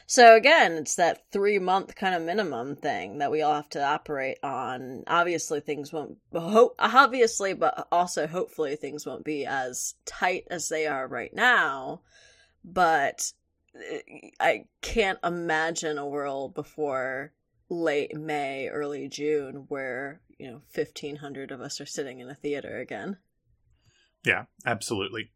So 0.05 0.35
again, 0.35 0.73
it's 0.73 0.95
that 0.95 1.23
three 1.31 1.59
month 1.59 1.95
kind 1.95 2.13
of 2.13 2.21
minimum 2.21 2.75
thing 2.75 3.17
that 3.19 3.31
we 3.31 3.41
all 3.41 3.55
have 3.55 3.69
to 3.69 3.83
operate 3.83 4.37
on. 4.43 5.03
Obviously, 5.07 5.59
things 5.61 5.91
won't, 5.91 6.17
ho- 6.33 6.75
obviously, 6.77 7.53
but 7.53 7.87
also 7.91 8.27
hopefully 8.27 8.75
things 8.75 9.05
won't 9.05 9.23
be 9.23 9.45
as 9.45 9.95
tight 10.05 10.45
as 10.51 10.69
they 10.69 10.87
are 10.87 11.07
right 11.07 11.33
now. 11.33 12.01
But 12.65 13.31
I 14.39 14.65
can't 14.81 15.19
imagine 15.23 15.97
a 15.97 16.07
world 16.07 16.53
before 16.53 17.33
late 17.69 18.15
May, 18.15 18.69
early 18.69 19.07
June 19.07 19.65
where, 19.67 20.21
you 20.37 20.47
know, 20.47 20.61
1500 20.73 21.51
of 21.51 21.61
us 21.61 21.81
are 21.81 21.85
sitting 21.85 22.19
in 22.19 22.29
a 22.29 22.35
theater 22.35 22.79
again. 22.79 23.17
Yeah, 24.25 24.45
absolutely. 24.65 25.31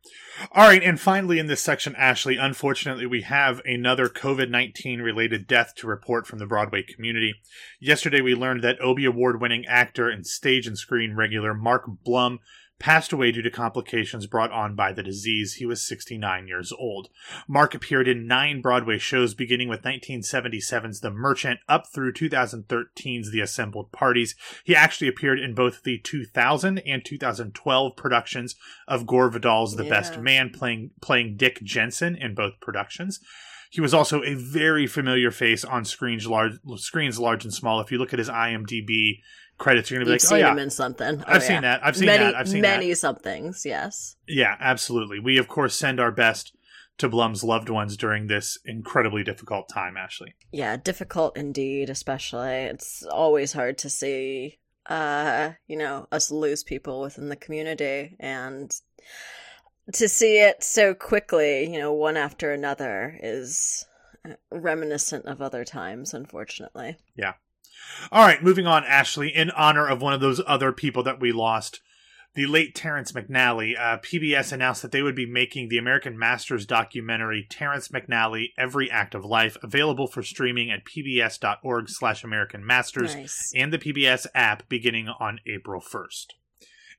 All 0.54 0.66
right, 0.66 0.82
and 0.82 0.98
finally 0.98 1.40
in 1.40 1.48
this 1.48 1.62
section, 1.62 1.94
Ashley, 1.98 2.38
unfortunately, 2.38 3.06
we 3.06 3.22
have 3.24 3.62
another 3.66 4.08
COVID 4.08 4.50
19 4.50 5.02
related 5.02 5.46
death 5.46 5.74
to 5.78 5.88
report 5.88 6.26
from 6.26 6.40
the 6.40 6.46
Broadway 6.46 6.84
community. 6.84 7.34
Yesterday, 7.82 8.22
we 8.22 8.34
learned 8.34 8.64
that 8.64 8.80
Obie 8.80 9.04
Award 9.04 9.42
winning 9.42 9.66
actor 9.66 10.08
and 10.08 10.26
stage 10.26 10.68
and 10.68 10.78
screen 10.78 11.16
regular 11.16 11.54
Mark 11.54 11.84
Blum 12.06 12.40
passed 12.80 13.12
away 13.12 13.32
due 13.32 13.42
to 13.42 13.50
complications 13.50 14.28
brought 14.28 14.52
on 14.52 14.76
by 14.76 14.92
the 14.92 15.04
disease. 15.04 15.56
He 15.56 15.66
was 15.66 15.86
69 15.86 16.48
years 16.48 16.72
old. 16.72 17.10
Mark 17.48 17.74
appeared 17.74 18.08
in 18.08 18.28
nine 18.28 18.62
Broadway 18.62 18.98
shows, 18.98 19.34
beginning 19.34 19.68
with 19.68 19.82
1977's 19.82 21.00
The 21.00 21.12
Merchant 21.12 21.60
up 21.68 21.88
through 21.88 22.14
2013's 22.14 23.32
The 23.32 23.42
Assembled 23.42 23.92
Parties. 23.92 24.36
He 24.64 24.76
actually 24.76 25.08
appeared 25.08 25.40
in 25.40 25.54
both 25.54 25.84
the 25.84 25.98
2000 25.98 26.80
and 26.80 27.04
2012 27.04 27.96
productions 27.96 28.56
of 28.88 29.08
Gore 29.08 29.30
Vidal's 29.30 29.76
The 29.76 29.84
Yeah. 29.84 29.90
Best 29.90 30.20
Man, 30.20 30.50
playing 30.50 30.92
playing 31.02 31.38
Dick 31.38 31.64
Jensen 31.64 32.16
in 32.16 32.36
both 32.36 32.60
productions. 32.60 33.20
He 33.70 33.82
was 33.82 33.94
also 33.94 34.24
a 34.24 34.34
very 34.34 34.88
familiar 34.88 35.32
face 35.32 35.66
on 35.66 35.84
screens 35.84 36.26
large, 36.26 36.54
screens 36.78 37.20
large 37.20 37.44
and 37.44 37.54
small. 37.54 37.82
If 37.82 37.92
you 37.92 37.98
look 37.98 38.14
at 38.14 38.20
his 38.20 38.30
IMDb 38.30 39.20
credits, 39.58 39.90
you're 39.90 40.00
going 40.00 40.06
to 40.06 40.10
be 40.10 40.14
You've 40.14 40.22
like, 40.24 40.30
seen 40.30 40.38
"Oh 40.38 40.48
yeah, 40.48 40.52
him 40.52 40.60
in 40.60 40.70
something. 40.70 41.24
I've 41.28 41.38
Oh, 41.44 41.46
seen 41.46 41.62
that. 41.62 41.86
I've 41.86 41.98
seen 41.98 42.06
many, 42.08 42.24
that. 42.24 42.36
I've 42.36 42.50
seen 42.50 42.62
many 42.62 42.90
that." 42.90 42.96
somethings. 42.98 43.66
Yes. 43.66 44.16
Yeah, 44.28 44.56
absolutely. 44.60 45.20
We 45.20 45.38
of 45.38 45.48
course 45.48 45.76
send 45.76 46.00
our 46.00 46.12
best 46.12 46.54
to 47.00 47.08
Blum's 47.10 47.44
loved 47.44 47.70
ones 47.70 47.96
during 47.96 48.28
this 48.28 48.58
incredibly 48.66 49.24
difficult 49.24 49.70
time, 49.70 49.98
Ashley. 49.98 50.34
Yeah, 50.52 50.78
difficult 50.78 51.38
indeed. 51.38 51.90
Especially, 51.90 52.64
it's 52.66 53.04
always 53.04 53.54
hard 53.54 53.78
to 53.80 53.90
see, 53.90 54.58
uh, 54.88 55.52
you 55.68 55.78
know, 55.78 56.08
us 56.12 56.32
lose 56.32 56.64
people 56.64 57.02
within 57.02 57.30
the 57.30 57.36
community, 57.36 58.16
and 58.20 58.72
to 59.94 60.10
see 60.10 60.40
it 60.40 60.64
so 60.64 60.94
quickly, 60.94 61.72
you 61.72 61.80
know, 61.80 61.94
one 61.94 62.18
after 62.18 62.52
another, 62.52 63.18
is 63.22 63.86
reminiscent 64.52 65.26
of 65.26 65.42
other 65.42 65.64
times. 65.64 66.14
Unfortunately. 66.14 66.98
All 68.12 68.26
right, 68.26 68.44
moving 68.44 68.68
on, 68.68 68.84
Ashley. 68.84 69.30
In 69.30 69.52
honor 69.52 69.88
of 69.88 70.02
one 70.02 70.14
of 70.14 70.22
those 70.22 70.42
other 70.46 70.72
people 70.72 71.04
that 71.04 71.20
we 71.20 71.32
lost, 71.32 71.82
the 72.36 72.46
late 72.46 72.76
Terrence 72.76 73.12
McNally, 73.12 73.78
uh, 73.78 73.98
PBS 73.98 74.52
announced 74.52 74.84
that 74.84 74.92
they 74.92 75.02
would 75.02 75.16
be 75.16 75.26
making 75.26 75.70
the 75.70 75.80
American 75.80 76.18
Masters 76.18 76.66
documentary 76.66 77.48
Terrence 77.50 77.88
McNally: 77.88 78.50
Every 78.58 78.92
Act 78.92 79.16
of 79.16 79.26
Life 79.26 79.58
available 79.64 80.08
for 80.08 80.22
streaming 80.22 80.70
at 80.70 80.86
pbs.org/slash 80.86 82.24
American 82.24 82.66
Masters 82.66 83.16
Nice. 83.16 83.52
and 83.56 83.74
the 83.74 83.80
PBS 83.80 84.28
app 84.36 84.70
beginning 84.70 85.08
on 85.08 85.40
April 85.48 85.82
1st. 85.82 86.34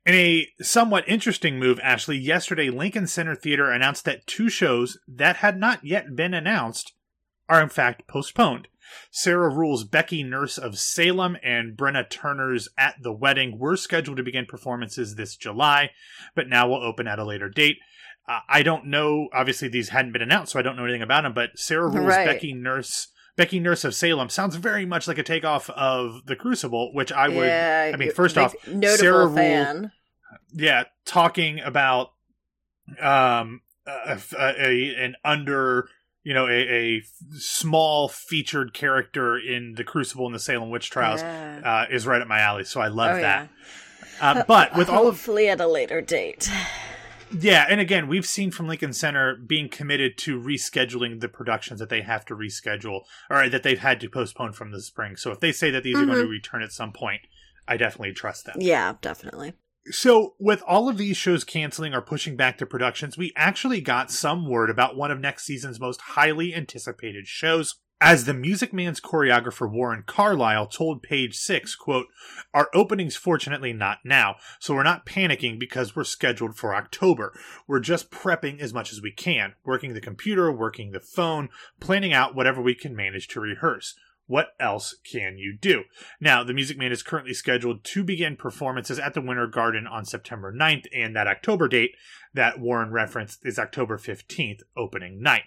In 0.04 0.14
a 0.14 0.48
somewhat 0.60 1.08
interesting 1.08 1.58
move, 1.58 1.78
Ashley, 1.82 2.16
yesterday 2.16 2.70
Lincoln 2.70 3.06
Center 3.06 3.34
Theater 3.34 3.70
announced 3.70 4.04
that 4.06 4.26
two 4.26 4.48
shows 4.48 4.98
that 5.06 5.36
had 5.36 5.58
not 5.58 5.84
yet 5.84 6.16
been 6.16 6.34
announced 6.34 6.94
are 7.48 7.62
in 7.62 7.68
fact 7.68 8.06
postponed. 8.06 8.68
Sarah 9.10 9.50
Ruhl's 9.50 9.84
Becky 9.84 10.22
Nurse 10.22 10.58
of 10.58 10.78
Salem 10.78 11.36
and 11.42 11.76
Bryna 11.76 12.08
Turner's 12.08 12.68
At 12.76 12.96
the 13.02 13.12
Wedding 13.12 13.58
were 13.58 13.76
scheduled 13.76 14.16
to 14.18 14.22
begin 14.22 14.46
performances 14.46 15.14
this 15.14 15.36
July, 15.36 15.90
but 16.34 16.48
now 16.48 16.68
will 16.68 16.82
open 16.82 17.06
at 17.06 17.18
a 17.18 17.24
later 17.24 17.48
date. 17.48 17.78
Uh, 18.28 18.40
I 18.48 18.62
don't 18.62 18.86
know, 18.86 19.28
obviously 19.32 19.68
these 19.68 19.88
hadn't 19.88 20.12
been 20.12 20.22
announced, 20.22 20.52
so 20.52 20.58
I 20.58 20.62
don't 20.62 20.76
know 20.76 20.84
anything 20.84 21.02
about 21.02 21.22
them, 21.22 21.32
but 21.32 21.58
Sarah 21.58 21.88
Ruhl's 21.88 22.06
Right. 22.08 22.26
Becky 22.26 22.52
Nurse 22.52 23.08
Becky 23.36 23.60
Nurse 23.60 23.84
of 23.84 23.94
Salem 23.94 24.28
sounds 24.28 24.56
very 24.56 24.84
much 24.84 25.06
like 25.06 25.16
a 25.16 25.22
takeoff 25.22 25.70
of 25.70 26.26
The 26.26 26.34
Crucible, 26.34 26.92
which 26.92 27.12
I 27.12 27.28
would 27.28 27.46
yeah, 27.46 27.92
I 27.94 27.96
mean, 27.96 28.10
first 28.10 28.36
off, 28.36 28.52
Sarah 28.64 29.28
Ruhl- 29.28 29.90
yeah, 30.52 30.84
talking 31.06 31.60
about 31.60 32.10
um 33.00 33.60
a, 33.86 34.18
a, 34.36 34.94
an 34.96 35.14
under 35.24 35.88
you 36.28 36.34
know 36.34 36.46
a, 36.46 36.60
a 36.98 37.02
small 37.38 38.08
featured 38.08 38.74
character 38.74 39.38
in 39.38 39.74
the 39.76 39.84
Crucible 39.84 40.26
and 40.26 40.34
the 40.34 40.38
Salem 40.38 40.68
witch 40.68 40.90
trials 40.90 41.22
Yeah. 41.22 41.60
uh, 41.88 41.94
is 41.94 42.06
right 42.06 42.20
up 42.20 42.28
my 42.28 42.40
alley. 42.40 42.64
So 42.64 42.82
I 42.82 42.88
love 42.88 43.16
Oh, 43.16 43.20
that. 43.22 43.48
Uh, 44.20 44.44
but 44.46 44.76
with 44.76 44.90
all 44.90 45.06
of 45.08 45.14
hopefully 45.14 45.48
at 45.48 45.58
a 45.60 45.66
later 45.66 46.00
date. 46.02 46.50
yeah, 47.32 47.64
and 47.70 47.80
again, 47.80 48.08
we've 48.08 48.26
seen 48.26 48.50
from 48.50 48.68
Lincoln 48.68 48.92
Center 48.92 49.36
being 49.36 49.68
committed 49.70 50.18
to 50.18 50.38
rescheduling 50.38 51.20
the 51.20 51.28
productions 51.28 51.80
that 51.80 51.88
they 51.88 52.02
have 52.02 52.26
to 52.26 52.34
reschedule 52.34 53.02
or 53.30 53.48
that 53.48 53.62
they've 53.62 53.78
had 53.78 53.98
to 54.00 54.10
postpone 54.10 54.52
from 54.52 54.70
the 54.70 54.82
spring. 54.82 55.16
So 55.16 55.30
if 55.30 55.40
they 55.40 55.52
say 55.52 55.70
that 55.70 55.82
these 55.82 55.96
are 55.96 56.04
going 56.04 56.18
to 56.18 56.26
return 56.26 56.62
at 56.62 56.72
some 56.72 56.92
point, 56.92 57.22
I 57.66 57.76
definitely 57.78 58.12
trust 58.12 58.44
them. 58.44 58.56
Yeah, 58.58 58.94
definitely. 59.00 59.54
So, 59.90 60.34
with 60.38 60.62
all 60.66 60.88
of 60.88 60.98
these 60.98 61.16
shows 61.16 61.44
canceling 61.44 61.94
or 61.94 62.02
pushing 62.02 62.36
back 62.36 62.58
their 62.58 62.66
productions, 62.66 63.16
we 63.16 63.32
actually 63.36 63.80
got 63.80 64.10
some 64.10 64.48
word 64.48 64.70
about 64.70 64.96
one 64.96 65.10
of 65.10 65.20
next 65.20 65.44
season's 65.44 65.80
most 65.80 66.00
highly 66.00 66.54
anticipated 66.54 67.26
shows. 67.26 67.76
As 68.00 68.26
the 68.26 68.34
Music 68.34 68.72
Man's 68.72 69.00
choreographer 69.00 69.68
Warren 69.68 70.04
Carlyle 70.06 70.68
told 70.68 71.02
Page 71.02 71.36
Six, 71.36 71.74
quote, 71.74 72.06
Our 72.54 72.68
opening's 72.72 73.16
fortunately 73.16 73.72
not 73.72 73.98
now, 74.04 74.36
so 74.60 74.74
we're 74.74 74.84
not 74.84 75.04
panicking 75.04 75.58
because 75.58 75.96
we're 75.96 76.04
scheduled 76.04 76.54
for 76.54 76.76
October. 76.76 77.32
We're 77.66 77.80
just 77.80 78.12
prepping 78.12 78.60
as 78.60 78.72
much 78.72 78.92
as 78.92 79.02
we 79.02 79.10
can, 79.10 79.54
working 79.64 79.94
the 79.94 80.00
computer, 80.00 80.52
working 80.52 80.92
the 80.92 81.00
phone, 81.00 81.48
planning 81.80 82.12
out 82.12 82.36
whatever 82.36 82.62
we 82.62 82.74
can 82.74 82.94
manage 82.94 83.26
to 83.28 83.40
rehearse. 83.40 83.96
What 84.28 84.50
else 84.60 84.94
can 85.10 85.36
you 85.38 85.56
do? 85.60 85.82
Now, 86.20 86.44
the 86.44 86.54
Music 86.54 86.78
Man 86.78 86.92
is 86.92 87.02
currently 87.02 87.34
scheduled 87.34 87.82
to 87.82 88.04
begin 88.04 88.36
performances 88.36 88.98
at 89.00 89.14
the 89.14 89.20
Winter 89.20 89.46
Garden 89.48 89.86
on 89.86 90.04
September 90.04 90.52
9th, 90.52 90.84
and 90.94 91.16
that 91.16 91.26
October 91.26 91.66
date 91.66 91.92
that 92.34 92.60
Warren 92.60 92.92
referenced 92.92 93.44
is 93.44 93.58
October 93.58 93.98
15th, 93.98 94.60
opening 94.76 95.20
night. 95.20 95.44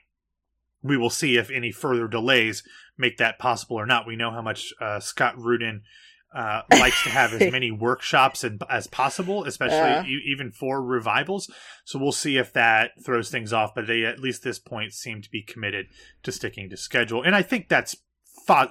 We 0.83 0.97
will 0.97 1.11
see 1.11 1.37
if 1.37 1.49
any 1.49 1.71
further 1.71 2.07
delays 2.07 2.63
make 2.97 3.17
that 3.17 3.39
possible 3.39 3.77
or 3.77 3.85
not. 3.85 4.07
We 4.07 4.15
know 4.15 4.31
how 4.31 4.41
much 4.41 4.73
uh, 4.81 4.99
Scott 4.99 5.37
Rudin 5.37 5.83
uh, 6.35 6.61
likes 6.71 7.03
to 7.03 7.09
have 7.09 7.33
as 7.33 7.51
many 7.51 7.69
workshops 7.71 8.43
and, 8.43 8.61
as 8.69 8.87
possible, 8.87 9.43
especially 9.43 9.77
Yeah. 9.77 10.03
e- 10.05 10.23
even 10.31 10.51
for 10.51 10.81
revivals. 10.81 11.53
So 11.85 11.99
we'll 11.99 12.13
see 12.13 12.37
if 12.37 12.51
that 12.53 12.91
throws 13.05 13.29
things 13.29 13.53
off. 13.53 13.75
But 13.75 13.85
they, 13.85 14.05
at 14.05 14.19
least 14.19 14.41
this 14.43 14.57
point, 14.57 14.93
seem 14.93 15.21
to 15.21 15.29
be 15.29 15.43
committed 15.43 15.87
to 16.23 16.31
sticking 16.31 16.69
to 16.69 16.77
schedule, 16.77 17.21
and 17.21 17.35
I 17.35 17.41
think 17.43 17.67
that's 17.69 17.95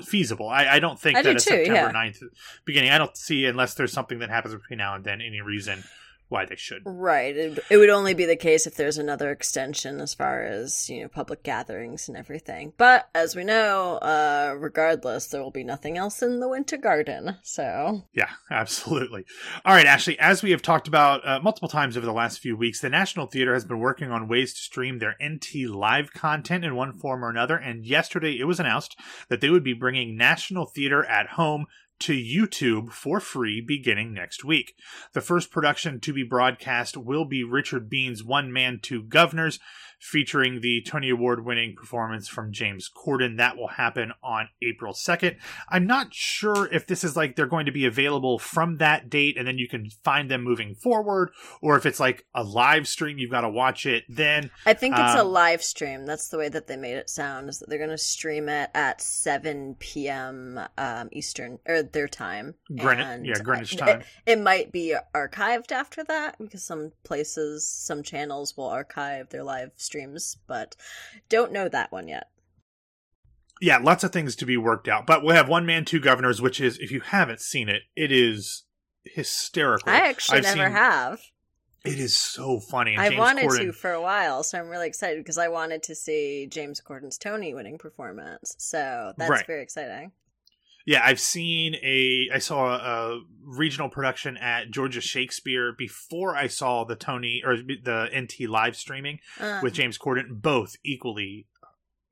feasible. 0.05 0.49
I, 0.49 0.67
I 0.67 0.79
don't 0.81 0.99
think 1.00 1.17
I 1.17 1.23
that 1.23 1.31
do 1.31 1.37
a 1.37 1.40
too, 1.40 1.64
September 1.64 1.93
yeah. 1.95 2.11
9th 2.11 2.23
beginning. 2.64 2.90
I 2.90 2.99
don't 2.99 3.17
see 3.17 3.45
unless 3.47 3.75
there's 3.75 3.93
something 3.93 4.19
that 4.19 4.29
happens 4.29 4.55
between 4.55 4.79
now 4.79 4.95
and 4.95 5.05
then 5.05 5.21
any 5.21 5.40
reason 5.40 5.85
why 6.31 6.47
they 6.47 6.57
should. 6.57 6.83
Right. 6.87 7.37
It, 7.37 7.59
it 7.69 7.77
would 7.77 7.91
only 7.91 8.15
be 8.15 8.25
the 8.25 8.37
case 8.37 8.67
if 8.67 8.77
there's 8.77 8.99
another 8.99 9.31
extension 9.31 10.01
as 10.01 10.15
far 10.15 10.43
as, 10.43 10.89
you 10.89 11.03
know, 11.03 11.09
public 11.09 11.43
gatherings 11.43 12.09
and 12.09 12.17
everything. 12.17 12.73
But 12.79 13.09
as 13.15 13.35
we 13.35 13.45
know, 13.45 13.97
uh, 13.97 14.55
regardless, 14.57 15.27
there 15.27 15.43
will 15.43 15.51
be 15.51 15.65
nothing 15.65 15.99
else 15.99 16.23
in 16.23 16.41
the 16.41 16.49
Winter 16.49 16.77
Garden. 16.77 17.37
So, 17.43 18.05
Yeah, 18.15 18.31
absolutely. 18.51 19.27
All 19.65 19.75
right, 19.75 19.87
Ashley, 19.87 20.19
as 20.19 20.43
we 20.43 20.53
have 20.53 20.63
talked 20.63 20.89
about 20.89 21.27
uh, 21.27 21.41
multiple 21.41 21.69
times 21.69 21.97
over 21.97 22.07
the 22.07 22.13
last 22.13 22.39
few 22.39 22.57
weeks, 22.57 22.81
the 22.81 22.89
National 22.89 23.27
Theater 23.27 23.53
has 23.53 23.65
been 23.65 23.81
working 23.81 24.11
on 24.11 24.29
ways 24.29 24.55
to 24.55 24.61
stream 24.61 24.99
their 24.99 25.17
NT 25.23 25.69
live 25.69 26.13
content 26.13 26.65
in 26.65 26.77
one 26.77 26.93
form 26.93 27.25
or 27.25 27.31
another. 27.31 27.57
And 27.57 27.85
yesterday 27.85 28.39
it 28.39 28.45
was 28.45 28.61
announced 28.61 28.97
that 29.29 29.41
they 29.41 29.51
would 29.51 29.65
be 29.65 29.75
bringing 29.75 30.17
National 30.17 30.67
Theater 30.67 31.05
at 31.05 31.31
Home 31.31 31.67
to 32.00 32.12
YouTube 32.14 32.92
for 32.92 33.21
free 33.21 33.61
beginning 33.61 34.12
next 34.12 34.45
week. 34.45 34.75
The 35.12 35.21
first 35.21 35.50
production 35.50 36.00
to 36.00 36.12
be 36.12 36.23
broadcast 36.23 36.97
will 36.97 37.25
be 37.25 37.45
Richard 37.45 37.88
Bean's 37.88 38.25
One 38.25 38.52
Man, 38.52 38.80
Two 38.83 39.02
Guvnors, 39.02 39.59
featuring 40.00 40.61
the 40.62 40.83
Tony 40.87 41.11
Award 41.11 41.45
winning 41.45 41.75
performance 41.76 42.26
from 42.26 42.52
James 42.52 42.88
Corden. 42.90 43.37
That 43.37 43.57
will 43.59 43.69
happen 43.69 44.12
on 44.23 44.49
April 44.62 44.95
2nd. 44.95 45.37
I'm 45.69 45.87
not 45.87 46.14
sure 46.14 46.73
if 46.73 46.87
this 46.87 47.04
is 47.04 47.16
like 47.16 47.37
they're 47.37 47.47
going 47.47 47.66
to 47.66 47.73
be 47.73 47.85
available 47.85 48.38
from 48.38 48.78
that 48.78 49.11
date 49.11 49.37
and 49.37 49.47
then 49.47 49.59
you 49.59 49.69
can 49.69 49.90
find 50.02 50.30
them 50.30 50.42
moving 50.42 50.75
forward, 50.75 51.30
or 51.61 51.76
if 51.76 51.85
it's 51.85 52.00
like 52.00 52.25
a 52.35 52.42
live 52.42 52.88
stream, 52.88 53.19
you've 53.19 53.30
got 53.30 53.42
to 53.42 53.50
watch 53.50 53.85
it 53.85 54.04
then. 54.09 54.50
I 54.64 54.73
think 54.73 54.95
it's 54.95 55.16
a 55.16 55.21
Um, 55.21 55.28
live 55.33 55.62
stream. 55.62 56.07
That's 56.07 56.28
the 56.28 56.38
way 56.38 56.49
that 56.49 56.66
they 56.66 56.76
made 56.76 56.95
it 56.97 57.11
sound, 57.11 57.50
is 57.50 57.59
that 57.59 57.69
they're 57.69 57.78
going 57.78 57.90
to 57.90 57.99
stream 57.99 58.49
it 58.49 58.71
at 58.75 59.02
7 59.02 59.76
p.m. 59.78 60.59
Um, 60.78 61.11
Eastern, 61.12 61.59
or 61.69 61.83
their 61.93 62.09
time. 62.09 62.55
Greenwich- 62.77 63.27
yeah, 63.27 63.43
Greenwich 63.43 63.75
it- 63.75 63.79
time. 63.79 64.03
It, 64.27 64.39
might 64.41 64.73
be 64.73 64.95
archived 65.15 65.73
after 65.73 66.03
that 66.05 66.37
because 66.39 66.65
some 66.65 66.93
places, 67.05 67.67
some 67.69 68.03
channels 68.03 68.57
will 68.57 68.67
archive 68.69 69.31
their 69.31 69.43
live 69.45 69.73
streams, 69.77 70.37
but 70.47 70.77
don't 71.29 71.53
know 71.53 71.69
that 71.69 71.93
one 71.93 72.09
yet. 72.09 72.29
Yeah, 73.61 73.79
lots 73.79 74.05
of 74.05 74.13
things 74.13 74.37
to 74.37 74.47
be 74.47 74.57
worked 74.57 74.89
out. 74.89 75.07
But 75.07 75.23
we'll 75.23 75.37
have 75.37 75.49
One 75.49 75.67
Man, 75.67 75.85
Two 75.85 76.01
Guvnors, 76.01 76.41
which 76.41 76.61
is, 76.61 76.79
if 76.79 76.91
you 76.91 77.01
haven't 77.01 77.41
seen 77.41 77.69
it, 77.69 77.83
it 77.95 78.11
is 78.11 78.65
hysterical. 79.05 79.93
I 79.93 80.09
actually 80.09 80.39
I've 80.39 80.45
never 80.45 80.65
seen- 80.65 80.73
have. 80.73 81.21
It 81.83 81.99
is 81.99 82.15
so 82.15 82.61
funny. 82.61 82.93
And 82.93 83.01
I 83.01 83.09
James 83.09 83.19
wanted 83.19 83.45
Corden, 83.47 83.67
to 83.69 83.73
for 83.73 83.91
a 83.93 84.03
while, 84.03 84.43
so 84.43 84.59
I'm 84.59 84.69
really 84.69 84.87
excited 84.87 85.19
because 85.19 85.39
I 85.39 85.49
wanted 85.49 85.83
to 85.85 85.95
see 85.95 86.47
James 86.51 86.79
Corden's 86.81 87.17
Tony 87.17 87.55
winning 87.55 87.79
performance. 87.79 88.55
So 88.59 89.15
that's 89.17 89.31
Right. 89.31 89.47
very 89.47 89.63
exciting. 89.63 90.13
Yeah, 90.87 91.03
I've 91.05 91.21
seen 91.21 91.75
a. 91.83 92.29
I 92.33 92.39
saw 92.39 92.75
a 92.75 93.21
regional 93.45 93.89
production 93.89 94.37
at 94.37 94.71
Georgia 94.71 95.01
Shakespeare 95.01 95.73
before 95.77 96.37
I 96.37 96.47
saw 96.47 96.85
the 96.85 96.97
Tony 96.97 97.43
or 97.45 97.57
the 97.57 98.09
NT 98.15 98.49
live 98.49 98.77
streaming 98.77 99.19
Uh, 99.39 99.61
with 99.63 99.75
James 99.75 99.99
Corden. 99.99 100.41
Both 100.43 100.77
equally 100.85 101.47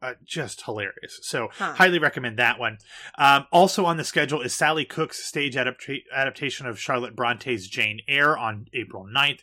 uh, 0.01 0.15
just 0.25 0.63
hilarious. 0.65 1.19
So 1.23 1.49
Huh. 1.59 1.73
highly 1.75 1.99
recommend 1.99 2.39
that 2.39 2.59
one. 2.61 2.79
Um, 3.19 3.47
also 3.51 3.85
on 3.85 3.97
the 3.97 4.05
schedule 4.05 4.41
is 4.43 4.55
Sally 4.55 4.85
Cookson's 4.85 5.27
stage 5.27 5.57
adapta- 5.57 6.05
adaptation 6.15 6.67
of 6.67 6.79
Charlotte 6.79 7.17
Bronte's 7.17 7.67
Jane 7.67 8.01
Eyre 8.07 8.37
on 8.37 8.67
April 8.73 9.05
9th. 9.13 9.41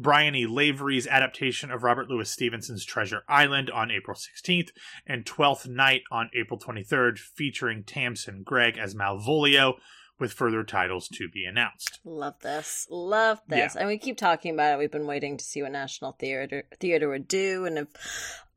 Brian 0.00 0.34
E. 0.34 0.46
Lavery's 0.46 1.06
adaptation 1.06 1.70
of 1.70 1.82
Robert 1.82 2.08
Louis 2.08 2.30
Stevenson's 2.30 2.86
Treasure 2.86 3.22
Island 3.28 3.70
on 3.70 3.90
April 3.90 4.16
16th, 4.16 4.70
and 5.06 5.26
Twelfth 5.26 5.68
Night 5.68 6.02
on 6.10 6.30
April 6.34 6.58
23rd, 6.58 7.18
featuring 7.18 7.84
Tamsin 7.84 8.42
Greig 8.42 8.78
as 8.78 8.94
Malvolio, 8.94 9.74
with 10.20 10.32
further 10.32 10.62
titles 10.62 11.08
to 11.08 11.28
be 11.28 11.44
announced. 11.44 11.98
Love 12.04 12.38
this. 12.40 12.86
Love 12.90 13.40
this. 13.48 13.74
And 13.74 13.88
we 13.88 13.98
keep 13.98 14.16
talking 14.16 14.54
about 14.54 14.74
it. 14.74 14.78
We've 14.78 14.90
been 14.90 15.06
waiting 15.06 15.38
to 15.38 15.44
see 15.44 15.62
what 15.62 15.72
National 15.72 16.12
Theater 16.12 16.64
Theater 16.78 17.08
would 17.08 17.26
do 17.26 17.64
and 17.64 17.78
if 17.78 17.88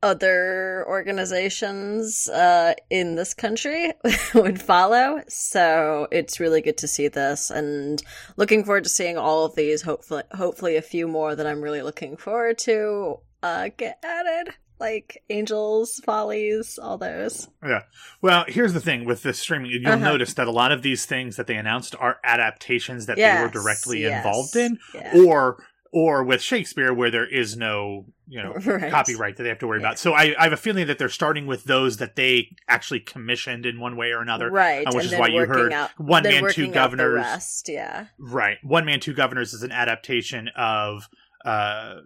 other 0.02 0.84
organizations 0.86 2.28
uh, 2.28 2.74
in 2.90 3.14
this 3.14 3.32
country 3.32 3.92
would 4.34 4.60
follow. 4.60 5.22
So 5.28 6.06
it's 6.12 6.38
really 6.38 6.60
good 6.60 6.76
to 6.78 6.88
see 6.88 7.08
this 7.08 7.50
and 7.50 8.02
looking 8.36 8.64
forward 8.64 8.84
to 8.84 8.90
seeing 8.90 9.16
all 9.16 9.46
of 9.46 9.54
these. 9.54 9.80
Hopefully 9.82 10.22
hopefully 10.32 10.76
a 10.76 10.82
few 10.82 11.08
more 11.08 11.34
that 11.34 11.46
I'm 11.46 11.62
really 11.62 11.82
looking 11.82 12.18
forward 12.18 12.58
to 12.58 13.20
uh, 13.42 13.70
get 13.76 13.98
added. 14.04 14.54
Like 14.80 15.22
Angels, 15.30 16.00
Follies, 16.04 16.78
all 16.82 16.98
those. 16.98 17.48
Yeah. 17.64 17.82
Well, 18.20 18.44
here's 18.48 18.72
the 18.72 18.80
thing 18.80 19.04
with 19.04 19.22
the 19.22 19.32
streaming. 19.32 19.70
You'll 19.70 19.86
Uh-huh. 19.86 19.96
notice 20.04 20.34
that 20.34 20.46
a 20.48 20.50
lot 20.52 20.72
of 20.72 20.82
these 20.82 21.06
things 21.06 21.36
that 21.36 21.46
they 21.46 21.56
announced 21.56 21.94
are 21.98 22.18
adaptations 22.24 23.06
that 23.06 23.16
they 23.16 23.40
were 23.42 23.48
directly 23.48 24.02
yes. 24.02 24.24
involved 24.24 24.56
in, 24.56 24.78
Yeah. 24.94 25.12
or 25.24 25.64
or 25.96 26.24
with 26.24 26.42
Shakespeare 26.42 26.92
where 26.92 27.08
there 27.08 27.24
is 27.26 27.56
no 27.56 28.06
you 28.26 28.42
know 28.42 28.52
Right. 28.66 28.90
copyright 28.90 29.36
that 29.36 29.44
they 29.44 29.48
have 29.48 29.60
to 29.60 29.66
worry 29.68 29.78
Yeah. 29.80 29.86
about. 29.86 29.98
So 30.00 30.12
I, 30.12 30.34
I 30.36 30.42
have 30.42 30.52
a 30.52 30.56
feeling 30.56 30.88
that 30.88 30.98
they're 30.98 31.08
starting 31.08 31.46
with 31.46 31.64
those 31.64 31.98
that 31.98 32.16
they 32.16 32.48
actually 32.68 32.98
commissioned 32.98 33.64
in 33.64 33.78
one 33.78 33.96
way 33.96 34.10
or 34.10 34.20
another. 34.20 34.50
right, 34.50 34.84
uh, 34.86 34.90
which 34.92 35.04
and 35.04 35.12
is 35.14 35.18
why 35.20 35.28
you 35.28 35.46
heard 35.46 35.72
out, 35.72 35.90
One 35.98 36.24
Man, 36.24 36.38
Two 36.38 36.42
working 36.42 36.76
out 36.76 36.90
the 36.90 36.96
Guvnors. 36.96 37.14
rest, 37.14 37.68
yeah. 37.68 38.06
Right. 38.18 38.56
One 38.64 38.84
Man, 38.84 38.98
Two 38.98 39.14
Guvnors 39.14 39.54
is 39.54 39.62
an 39.62 39.70
adaptation 39.70 40.48
of 40.56 41.08
uh 41.44 41.98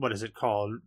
what 0.00 0.12
is 0.12 0.22
it 0.22 0.34
called? 0.34 0.80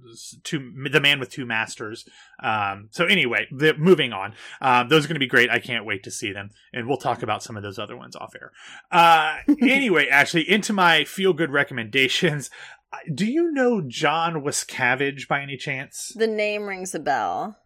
Two, 0.43 0.73
the 0.91 0.99
Man 0.99 1.19
with 1.19 1.29
Two 1.29 1.45
Masters. 1.45 2.05
Um, 2.41 2.89
so 2.91 3.05
anyway, 3.05 3.47
the, 3.51 3.75
moving 3.75 4.11
on. 4.11 4.33
Um, 4.59 4.89
those 4.89 5.05
are 5.05 5.07
going 5.07 5.15
to 5.15 5.19
be 5.19 5.27
great. 5.27 5.49
I 5.49 5.59
can't 5.59 5.85
wait 5.85 6.03
to 6.03 6.11
see 6.11 6.33
them, 6.33 6.49
and 6.73 6.87
we'll 6.87 6.97
talk 6.97 7.23
about 7.23 7.43
some 7.43 7.55
of 7.55 7.63
those 7.63 7.79
other 7.79 7.95
ones 7.95 8.15
off 8.15 8.33
air. 8.35 8.51
Uh, 8.91 9.37
anyway, 9.61 10.07
actually, 10.09 10.49
into 10.49 10.73
my 10.73 11.03
feel 11.03 11.33
good 11.33 11.51
recommendations. 11.51 12.49
Uh, 12.91 12.97
Do 13.13 13.25
you 13.25 13.51
know 13.51 13.81
John 13.81 14.43
Wascavage 14.43 15.27
by 15.27 15.41
any 15.41 15.57
chance? 15.57 16.11
The 16.15 16.27
name 16.27 16.67
rings 16.67 16.93
a 16.95 16.99
bell. 16.99 17.57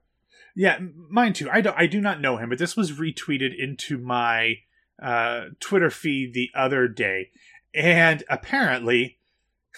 Yeah, 0.56 0.80
mine 1.10 1.34
too. 1.34 1.50
I 1.52 1.62
do, 1.62 1.72
I 1.76 1.86
do 1.86 2.02
not 2.02 2.20
know 2.20 2.38
him, 2.38 2.50
but 2.50 2.58
this 2.58 2.76
was 2.76 2.94
retweeted 2.94 3.52
into 3.58 3.98
my 3.98 4.56
uh, 5.02 5.46
Twitter 5.60 5.92
feed 5.92 6.34
the 6.34 6.50
other 6.56 6.88
day, 6.88 7.30
and 7.76 8.24
apparently, 8.28 9.17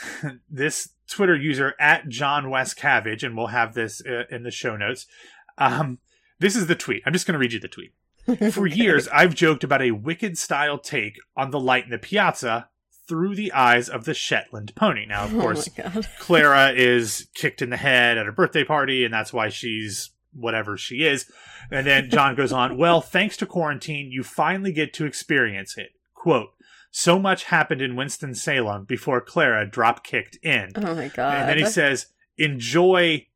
this 0.50 0.90
Twitter 1.10 1.36
user 1.36 1.74
at 1.80 2.08
John 2.10 2.46
Wascavage, 2.46 3.24
and 3.24 3.36
we'll 3.36 3.48
have 3.48 3.74
this 3.74 4.02
uh, 4.06 4.24
in 4.30 4.44
the 4.44 4.52
show 4.52 4.76
notes. 4.78 5.06
Um, 5.58 6.00
this 6.40 6.56
is 6.56 6.68
the 6.68 6.76
tweet. 6.76 7.04
I'm 7.06 7.14
just 7.14 7.26
going 7.28 7.34
to 7.34 7.40
read 7.40 7.54
you 7.54 7.60
the 7.60 7.68
tweet. 7.68 7.92
For 8.54 8.68
years, 8.68 9.08
I've 9.10 9.34
joked 9.34 9.64
about 9.64 9.82
a 9.82 9.92
wicked 9.92 10.38
style 10.38 10.78
take 10.78 11.18
on 11.36 11.52
the 11.52 11.60
light 11.60 11.86
in 11.86 11.90
the 11.90 11.98
piazza 11.98 12.70
through 13.08 13.34
the 13.36 13.52
eyes 13.52 13.90
of 13.90 14.06
the 14.06 14.14
Shetland 14.14 14.74
pony. 14.76 15.06
Now, 15.08 15.24
of 15.26 15.32
course, 15.40 15.68
Oh. 15.84 16.02
Clara 16.20 16.72
is 16.72 17.28
kicked 17.34 17.62
in 17.62 17.72
the 17.72 17.78
head 17.78 18.18
at 18.18 18.26
her 18.28 18.32
birthday 18.32 18.64
party, 18.64 19.04
and 19.04 19.14
that's 19.14 19.34
why 19.34 19.50
she's 19.50 20.12
whatever 20.32 20.78
she 20.78 20.98
is. 21.04 21.26
And 21.72 21.88
then 21.88 22.10
John 22.12 22.36
goes 22.36 22.52
on, 22.52 22.78
Well, 22.78 23.02
thanks 23.02 23.36
to 23.38 23.48
quarantine, 23.48 24.12
you 24.12 24.22
finally 24.24 24.72
get 24.72 24.94
to 24.94 25.06
experience 25.06 25.76
it. 25.78 25.90
Quote, 26.14 26.50
so 26.92 27.20
much 27.20 27.46
happened 27.46 27.82
in 27.82 27.96
Winston-Salem 27.96 28.86
before 28.86 29.22
Clara 29.22 29.70
drop 29.70 30.04
kicked 30.04 30.38
in. 30.44 30.72
Oh 30.76 30.96
my 30.96 31.10
god. 31.10 31.36
And 31.36 31.50
then 31.50 31.58
he 31.58 31.66
says, 31.66 32.08
enjoy, 32.38 33.28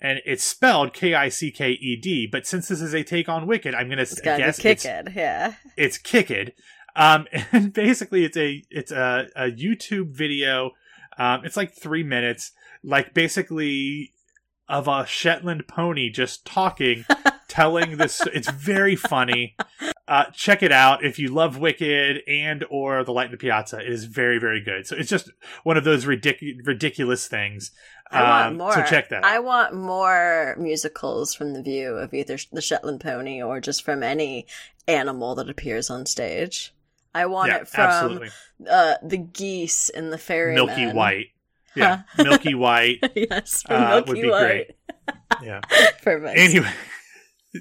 and 0.00 0.20
it's 0.24 0.44
spelled 0.44 0.94
K 0.94 1.14
I 1.14 1.28
C 1.28 1.50
K 1.50 1.72
E 1.72 1.96
D, 2.00 2.28
but 2.30 2.46
since 2.46 2.68
this 2.68 2.80
is 2.80 2.94
a 2.94 3.02
take 3.02 3.28
on 3.28 3.46
Wicked, 3.46 3.74
I'm 3.74 3.88
going 3.88 3.98
to 3.98 4.02
it's 4.02 4.20
guess 4.20 4.58
it's, 4.64 4.82
kicked. 4.84 5.10
Yeah. 5.14 5.54
it's 5.76 5.98
Kicked. 5.98 6.52
Um, 6.96 7.26
and 7.52 7.72
basically, 7.72 8.24
it's 8.24 8.36
a 8.36 8.62
it's 8.70 8.92
a, 8.92 9.26
a 9.36 9.50
YouTube 9.50 10.10
video. 10.14 10.72
Um, 11.18 11.44
it's 11.44 11.56
like 11.56 11.72
three 11.74 12.02
minutes, 12.02 12.52
like 12.82 13.14
basically 13.14 14.12
of 14.68 14.86
a 14.86 15.04
Shetland 15.04 15.66
pony 15.66 16.10
just 16.10 16.46
talking, 16.46 17.04
telling 17.50 17.98
this. 17.98 18.22
It's 18.32 18.50
very 18.50 18.96
funny. 18.96 19.54
uh, 20.08 20.24
check 20.32 20.62
it 20.62 20.72
out 20.72 21.04
if 21.04 21.18
you 21.18 21.28
love 21.28 21.58
Wicked 21.58 22.22
and 22.26 22.64
or 22.70 23.04
The 23.04 23.12
Light 23.12 23.26
in 23.26 23.32
the 23.32 23.36
Piazza. 23.36 23.80
It 23.80 23.88
is 23.88 24.04
very 24.06 24.38
very 24.38 24.60
good. 24.62 24.86
So 24.86 24.96
it's 24.96 25.10
just 25.10 25.30
one 25.64 25.76
of 25.76 25.84
those 25.84 26.06
ridic- 26.06 26.66
ridiculous 26.66 27.28
things. 27.28 27.72
I 28.10 28.22
want 28.22 28.46
Um, 28.46 28.56
more. 28.58 28.72
So 28.72 28.82
check 28.84 29.08
that. 29.10 29.24
I 29.24 29.38
want 29.40 29.74
more 29.74 30.56
musicals 30.58 31.34
from 31.34 31.52
the 31.52 31.62
view 31.62 31.94
of 31.94 32.12
either 32.14 32.38
the 32.50 32.60
Shetland 32.62 33.00
pony 33.00 33.42
or 33.42 33.60
just 33.60 33.84
from 33.84 34.02
any 34.02 34.46
animal 34.88 35.34
that 35.36 35.48
appears 35.50 35.90
on 35.90 36.06
stage. 36.06 36.72
I 37.14 37.26
want 37.26 37.50
yeah, 37.50 37.58
it 37.58 37.68
from 37.68 38.22
uh, 38.68 38.94
the 39.02 39.16
geese 39.18 39.88
in 39.90 40.10
the 40.10 40.18
fairy 40.18 40.54
Milky 40.54 40.86
White. 40.92 41.26
Yeah, 41.76 42.02
Milky 42.18 42.54
White. 42.54 42.98
yes, 43.14 43.62
Uh, 43.68 44.02
Milky 44.04 44.08
would 44.10 44.22
be 44.22 44.28
White. 44.30 44.40
great. 44.40 44.70
Yeah. 45.42 45.60
Perfect. 46.02 46.36
Anyway, 46.38 46.70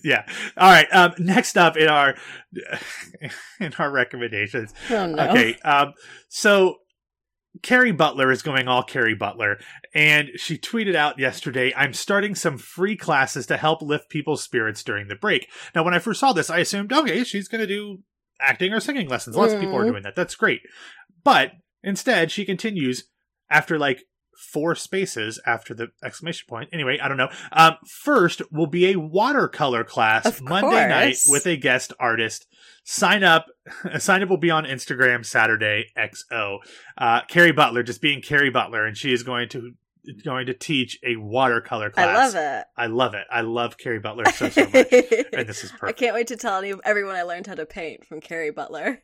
yeah. 0.04 0.26
All 0.58 0.70
right. 0.72 0.88
Um, 0.92 1.14
next 1.18 1.58
up 1.58 1.78
in 1.78 1.88
our 1.88 2.16
in 3.60 3.74
our 3.80 3.92
recommendations. 3.92 4.74
oh 4.90 5.08
no. 5.08 5.30
Okay. 5.30 5.56
Um, 5.64 5.94
so 6.28 6.78
Kerry 7.64 7.92
Butler 7.92 8.32
is 8.32 8.42
going 8.42 8.68
all 8.68 8.84
Kerry 8.84 9.16
Butler, 9.16 9.58
and 9.94 10.30
she 10.36 10.58
tweeted 10.58 10.96
out 10.96 11.18
yesterday, 11.20 11.74
"I'm 11.76 11.94
starting 11.94 12.36
some 12.36 12.58
free 12.58 12.96
classes 12.96 13.48
to 13.48 13.58
help 13.58 13.82
lift 13.82 14.10
people's 14.10 14.44
spirits 14.44 14.84
during 14.84 15.08
the 15.08 15.16
break." 15.16 15.48
Now, 15.74 15.84
when 15.84 15.94
I 15.94 16.00
first 16.00 16.20
saw 16.20 16.32
this, 16.34 16.50
I 16.50 16.60
assumed, 16.60 16.94
okay, 16.94 17.24
she's 17.24 17.48
going 17.48 17.62
to 17.62 17.68
do 17.68 18.00
acting 18.40 18.72
or 18.72 18.80
singing 18.80 19.10
lessons. 19.10 19.36
Lots 19.36 19.54
of 19.54 19.60
people 19.60 19.76
are 19.78 19.84
Mhm. 19.84 19.92
doing 19.92 20.04
that. 20.04 20.16
That's 20.16 20.36
great. 20.36 20.62
But 21.24 21.54
instead, 21.84 22.32
she 22.32 22.46
continues 22.46 23.10
after 23.50 23.78
like 23.80 24.04
four 24.40 24.76
spaces 24.76 25.40
after 25.46 25.74
the 25.74 25.90
exclamation 26.04 26.46
point. 26.48 26.70
Anyway, 26.72 26.98
I 27.02 27.08
don't 27.08 27.18
know. 27.18 27.30
Um, 27.52 27.76
first 27.86 28.42
will 28.52 28.68
be 28.68 28.88
a 28.88 28.96
watercolor 28.96 29.84
class 29.84 30.26
Of 30.26 30.42
Monday 30.42 30.88
night 30.88 31.18
with 31.28 31.46
a 31.46 31.58
guest 31.58 31.94
artist. 32.00 32.48
Sign 32.84 33.24
up. 33.24 33.48
Sign 34.00 34.24
up 34.24 34.30
will 34.30 34.38
be 34.38 34.52
on 34.52 34.66
Instagram 34.66 35.26
Saturday 35.26 35.88
XO. 35.98 36.60
Uh, 36.98 37.22
Kerry 37.28 37.52
Butler, 37.52 37.84
just 37.84 38.02
being 38.02 38.22
Kerry 38.22 38.50
Butler, 38.50 38.86
and 38.86 38.98
she 38.98 39.14
is 39.14 39.24
going 39.24 39.50
to 39.50 39.74
going 40.24 40.48
to 40.48 40.54
teach 40.54 40.98
a 41.06 41.18
watercolor 41.18 41.90
class. 41.90 42.08
I 42.08 42.26
love 42.26 42.36
it. 42.36 42.66
I 42.78 42.88
love 42.88 43.14
it. 43.14 43.28
I 43.30 43.42
love 43.42 43.78
Kerry 43.78 44.00
Butler 44.00 44.26
so 44.26 44.50
so 44.50 44.62
much, 44.62 44.74
and 45.34 45.48
this 45.48 45.64
is 45.64 45.72
perfect. 45.72 45.84
I 45.84 45.92
can't 45.92 46.16
wait 46.16 46.28
to 46.28 46.38
tell 46.38 46.58
any, 46.58 46.74
everyone 46.84 47.16
I 47.16 47.24
learned 47.24 47.48
how 47.48 47.56
to 47.56 47.66
paint 47.66 48.06
from 48.06 48.22
Kerry 48.22 48.52
Butler. 48.52 49.04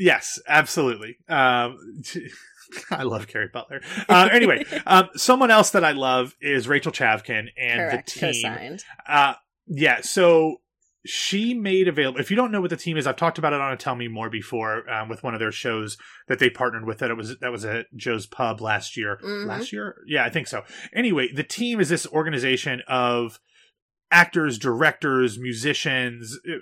Yes, 0.00 0.40
absolutely. 0.48 1.18
Um, 1.28 1.76
I 2.90 3.02
love 3.02 3.28
Kerry 3.28 3.48
Butler. 3.52 3.82
Uh, 4.08 4.30
anyway, 4.32 4.64
um, 4.86 5.10
someone 5.14 5.50
else 5.50 5.70
that 5.72 5.84
I 5.84 5.92
love 5.92 6.34
is 6.40 6.66
Rachel 6.66 6.90
Chavkin 6.90 7.48
and 7.58 7.78
Correct. 7.78 8.14
the 8.14 8.32
team. 8.32 8.50
Co-signed. 8.50 8.84
Uh, 9.06 9.34
yeah, 9.66 10.00
so 10.00 10.62
she 11.04 11.52
made 11.52 11.86
available. 11.86 12.18
If 12.18 12.30
you 12.30 12.36
don't 12.36 12.50
know 12.50 12.62
what 12.62 12.70
the 12.70 12.78
team 12.78 12.96
is, 12.96 13.06
I've 13.06 13.16
talked 13.16 13.36
about 13.36 13.52
it 13.52 13.60
on 13.60 13.72
a 13.72 13.76
Tell 13.76 13.94
Me 13.94 14.08
More 14.08 14.30
before 14.30 14.88
um, 14.90 15.10
with 15.10 15.22
one 15.22 15.34
of 15.34 15.40
their 15.40 15.52
shows 15.52 15.98
that 16.28 16.38
they 16.38 16.48
partnered 16.48 16.86
with. 16.86 16.98
That 16.98 17.10
it 17.10 17.16
was 17.16 17.38
that 17.38 17.52
was 17.52 17.66
at 17.66 17.86
Joe's 17.94 18.26
Pub 18.26 18.62
last 18.62 18.96
year. 18.96 19.18
Mhm. 19.22 19.46
Last 19.46 19.70
year, 19.70 19.96
yeah, 20.06 20.24
I 20.24 20.30
think 20.30 20.46
so. 20.46 20.62
Anyway, 20.94 21.30
the 21.32 21.44
team 21.44 21.78
is 21.78 21.90
this 21.90 22.06
organization 22.06 22.82
of 22.88 23.38
actors, 24.10 24.58
directors, 24.58 25.38
musicians, 25.38 26.38
uh, 26.48 26.58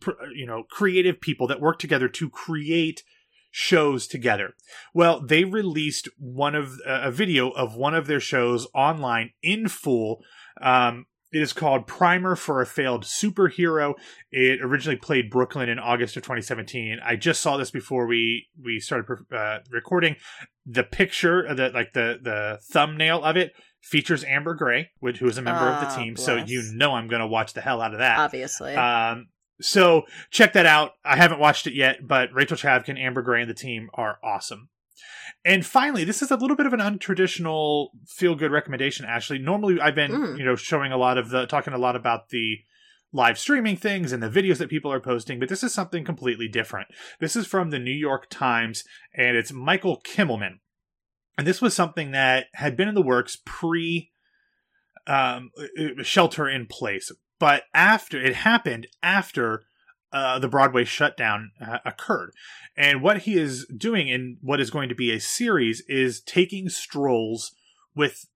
pr- 0.00 0.24
you 0.34 0.46
know, 0.46 0.64
creative 0.70 1.20
people 1.20 1.46
that 1.46 1.60
work 1.60 1.78
together 1.78 2.08
to 2.08 2.30
create 2.30 3.02
shows 3.50 4.06
together. 4.06 4.54
Well, 4.92 5.20
they 5.20 5.44
released 5.44 6.08
one 6.18 6.54
of 6.54 6.80
uh, 6.86 7.02
a 7.04 7.10
video 7.10 7.50
of 7.50 7.76
one 7.76 7.94
of 7.94 8.06
their 8.06 8.20
shows 8.20 8.66
online 8.74 9.30
in 9.42 9.68
full. 9.68 10.24
Um, 10.60 11.06
it 11.34 11.42
is 11.42 11.52
called 11.52 11.86
Primer 11.86 12.36
for 12.36 12.60
a 12.60 12.66
Failed 12.66 13.04
Superhero. 13.04 13.94
It 14.30 14.60
originally 14.62 14.96
played 14.96 15.30
Brooklyn 15.30 15.68
in 15.68 15.80
August 15.80 16.16
of 16.16 16.22
2017. 16.22 17.00
I 17.04 17.16
just 17.16 17.40
saw 17.40 17.56
this 17.56 17.72
before 17.72 18.06
we 18.06 18.48
we 18.62 18.78
started 18.78 19.24
uh, 19.32 19.58
recording. 19.70 20.16
The 20.64 20.84
picture, 20.84 21.46
uh, 21.48 21.54
the 21.54 21.70
like 21.70 21.92
the 21.92 22.20
the 22.22 22.60
thumbnail 22.62 23.22
of 23.24 23.36
it 23.36 23.52
features 23.90 24.24
Amber 24.24 24.54
Gray, 24.54 24.90
which, 25.00 25.18
who 25.18 25.26
is 25.28 25.38
a 25.38 25.42
member 25.42 25.68
of 25.68 25.80
the 25.80 25.86
Ah, 25.86 25.96
team. 25.96 26.16
So 26.16 26.36
you 26.36 26.62
know 26.74 26.92
I'm 26.94 27.06
going 27.08 27.20
to 27.20 27.26
watch 27.26 27.52
the 27.52 27.60
hell 27.60 27.80
out 27.80 27.92
of 27.92 27.98
that. 27.98 28.18
Obviously. 28.18 28.74
Um, 28.74 29.28
so 29.60 30.02
check 30.30 30.52
that 30.54 30.66
out. 30.66 30.92
I 31.04 31.16
haven't 31.16 31.38
watched 31.38 31.66
it 31.66 31.74
yet, 31.74 32.06
but 32.06 32.32
Rachel 32.32 32.56
Chavkin, 32.56 32.98
Amber 32.98 33.22
Gray, 33.22 33.42
and 33.42 33.50
the 33.50 33.54
team 33.54 33.88
are 33.94 34.18
awesome. 34.24 34.68
And 35.44 35.64
finally, 35.64 36.04
this 36.04 36.22
is 36.22 36.30
a 36.30 36.36
little 36.36 36.56
bit 36.56 36.66
of 36.66 36.72
an 36.72 36.80
untraditional 36.80 37.88
feel 38.06 38.34
good 38.34 38.50
recommendation, 38.50 39.04
Ashley. 39.04 39.38
Normally, 39.38 39.80
I've 39.80 39.94
been, 39.94 40.10
Mm. 40.10 40.38
you 40.38 40.44
know, 40.44 40.56
showing 40.56 40.90
a 40.92 40.96
lot 40.96 41.18
of 41.18 41.28
the, 41.30 41.46
talking 41.46 41.74
a 41.74 41.78
lot 41.78 41.96
about 41.96 42.30
the 42.30 42.58
live 43.12 43.38
streaming 43.38 43.76
things 43.76 44.10
and 44.10 44.22
the 44.22 44.28
videos 44.30 44.58
that 44.58 44.68
people 44.70 44.90
are 44.92 45.00
posting, 45.00 45.38
but 45.38 45.48
this 45.48 45.62
is 45.62 45.72
something 45.72 46.04
completely 46.04 46.48
different. 46.48 46.88
This 47.20 47.36
is 47.36 47.46
from 47.46 47.70
the 47.70 47.78
New 47.78 47.92
York 47.92 48.28
Times, 48.30 48.82
and 49.16 49.36
it's 49.36 49.52
Michael 49.52 50.00
Kimmelman. 50.04 50.58
And 51.36 51.46
this 51.46 51.60
was 51.60 51.74
something 51.74 52.12
that 52.12 52.46
had 52.54 52.76
been 52.76 52.88
in 52.88 52.94
the 52.94 53.02
works 53.02 53.38
pre 53.44 54.10
um, 55.06 55.50
shelter 56.02 56.48
in 56.48 56.66
place. 56.66 57.10
But 57.38 57.64
after 57.74 58.20
it 58.20 58.36
happened, 58.36 58.86
after 59.02 59.64
uh, 60.14 60.38
the 60.38 60.48
Broadway 60.48 60.84
shutdown 60.84 61.50
uh, 61.60 61.78
occurred. 61.84 62.32
And 62.76 63.02
what 63.02 63.22
he 63.22 63.36
is 63.36 63.66
doing 63.66 64.06
in 64.08 64.38
what 64.40 64.60
is 64.60 64.70
going 64.70 64.88
to 64.88 64.94
be 64.94 65.10
a 65.12 65.20
series 65.20 65.82
is 65.88 66.20
taking 66.20 66.68
strolls 66.68 67.52
with 67.96 68.26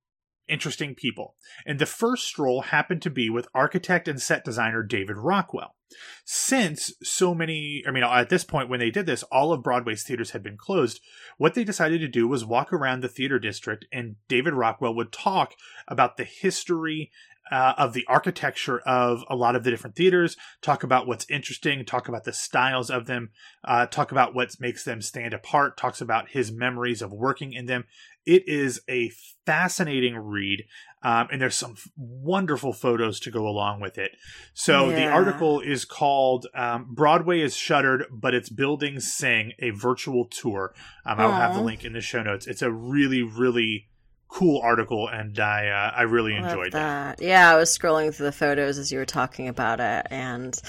interesting 0.48 0.96
people. 0.96 1.36
And 1.64 1.78
the 1.78 1.86
first 1.86 2.24
stroll 2.24 2.62
happened 2.62 3.02
to 3.02 3.10
be 3.10 3.30
with 3.30 3.46
architect 3.54 4.08
and 4.08 4.20
set 4.20 4.44
designer 4.44 4.82
David 4.82 5.18
Rockwell. 5.18 5.76
Since 6.24 6.92
so 7.02 7.34
many, 7.34 7.82
I 7.86 7.90
mean, 7.90 8.04
at 8.04 8.28
this 8.28 8.44
point 8.44 8.68
when 8.68 8.80
they 8.80 8.90
did 8.90 9.06
this, 9.06 9.22
all 9.24 9.52
of 9.52 9.62
Broadway's 9.62 10.02
theaters 10.02 10.30
had 10.30 10.42
been 10.42 10.56
closed. 10.56 11.00
What 11.36 11.54
they 11.54 11.64
decided 11.64 12.00
to 12.00 12.08
do 12.08 12.28
was 12.28 12.44
walk 12.44 12.72
around 12.72 13.00
the 13.00 13.08
theater 13.08 13.38
district, 13.38 13.86
and 13.92 14.16
David 14.28 14.54
Rockwell 14.54 14.94
would 14.94 15.12
talk 15.12 15.54
about 15.86 16.16
the 16.16 16.24
history 16.24 17.10
uh, 17.50 17.74
of 17.78 17.92
the 17.92 18.04
architecture 18.08 18.80
of 18.80 19.24
a 19.28 19.36
lot 19.36 19.56
of 19.56 19.64
the 19.64 19.70
different 19.70 19.96
theaters, 19.96 20.36
talk 20.60 20.82
about 20.82 21.06
what's 21.06 21.28
interesting, 21.30 21.84
talk 21.84 22.08
about 22.08 22.24
the 22.24 22.32
styles 22.32 22.90
of 22.90 23.06
them, 23.06 23.30
uh, 23.64 23.86
talk 23.86 24.12
about 24.12 24.34
what 24.34 24.60
makes 24.60 24.84
them 24.84 25.00
stand 25.00 25.32
apart, 25.32 25.76
talks 25.76 26.00
about 26.00 26.30
his 26.30 26.52
memories 26.52 27.02
of 27.02 27.12
working 27.12 27.52
in 27.52 27.66
them. 27.66 27.84
It 28.26 28.46
is 28.46 28.82
a 28.88 29.10
fascinating 29.46 30.16
read, 30.16 30.64
um, 31.02 31.28
and 31.30 31.40
there's 31.40 31.54
some 31.54 31.72
f- 31.72 31.88
wonderful 31.96 32.72
photos 32.72 33.20
to 33.20 33.30
go 33.30 33.46
along 33.46 33.80
with 33.80 33.98
it. 33.98 34.12
So 34.54 34.90
the 34.90 35.06
article 35.06 35.60
is 35.60 35.84
called 35.84 36.46
um, 36.54 36.88
"Broadway 36.90 37.40
is 37.40 37.56
Shuttered, 37.56 38.06
but 38.10 38.34
its 38.34 38.48
buildings 38.48 39.12
sing: 39.12 39.52
A 39.60 39.70
Virtual 39.70 40.24
Tour." 40.24 40.74
Um, 41.06 41.20
I'll 41.20 41.32
have 41.32 41.54
the 41.54 41.62
link 41.62 41.84
in 41.84 41.92
the 41.92 42.00
show 42.00 42.22
notes. 42.22 42.46
It's 42.46 42.62
a 42.62 42.70
really, 42.70 43.22
really 43.22 43.88
cool 44.28 44.60
article, 44.60 45.08
and 45.08 45.38
I 45.38 45.68
uh, 45.68 45.96
I 45.96 46.02
really 46.02 46.32
Love 46.32 46.50
enjoyed 46.50 46.72
that. 46.72 47.18
that. 47.18 47.24
Yeah, 47.24 47.52
I 47.52 47.56
was 47.56 47.76
scrolling 47.76 48.14
through 48.14 48.26
the 48.26 48.32
photos 48.32 48.78
as 48.78 48.90
you 48.90 48.98
were 48.98 49.06
talking 49.06 49.48
about 49.48 49.80
it, 49.80 50.06
and 50.10 50.60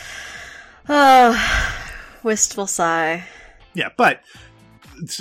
oh, 0.88 1.84
wistful 2.24 2.68
sigh. 2.68 3.26
Yeah, 3.74 3.90
but 3.98 4.22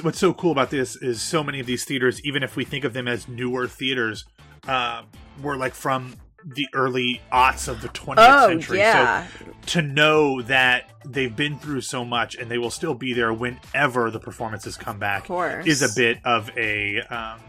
what's 0.02 0.18
so 0.18 0.32
cool 0.32 0.52
about 0.52 0.70
this 0.70 0.96
is 0.96 1.20
so 1.22 1.44
many 1.44 1.60
of 1.60 1.66
these 1.66 1.84
theaters, 1.84 2.20
even 2.24 2.42
if 2.42 2.56
we 2.56 2.64
think 2.64 2.84
of 2.84 2.92
them 2.92 3.06
as 3.06 3.28
newer 3.28 3.66
theaters, 3.68 4.24
uh, 4.66 5.02
were 5.42 5.56
like 5.56 5.74
from 5.74 6.14
the 6.44 6.66
early 6.72 7.20
aughts 7.32 7.68
of 7.68 7.82
the 7.82 7.88
20th 7.88 8.14
Oh 8.18 8.48
century. 8.48 8.78
yeah, 8.78 9.26
So 9.26 9.46
to 9.66 9.82
know 9.82 10.40
that 10.42 10.90
they've 11.04 11.34
been 11.34 11.58
through 11.58 11.80
so 11.82 12.04
much 12.04 12.36
and 12.36 12.50
they 12.50 12.58
will 12.58 12.70
still 12.70 12.94
be 12.94 13.12
there 13.12 13.32
whenever 13.32 14.10
the 14.10 14.20
performances 14.20 14.76
come 14.76 14.98
back 14.98 15.26
is 15.66 15.82
a 15.82 15.88
bit 15.94 16.18
of 16.24 16.50
a 16.56 17.00
um, 17.02 17.40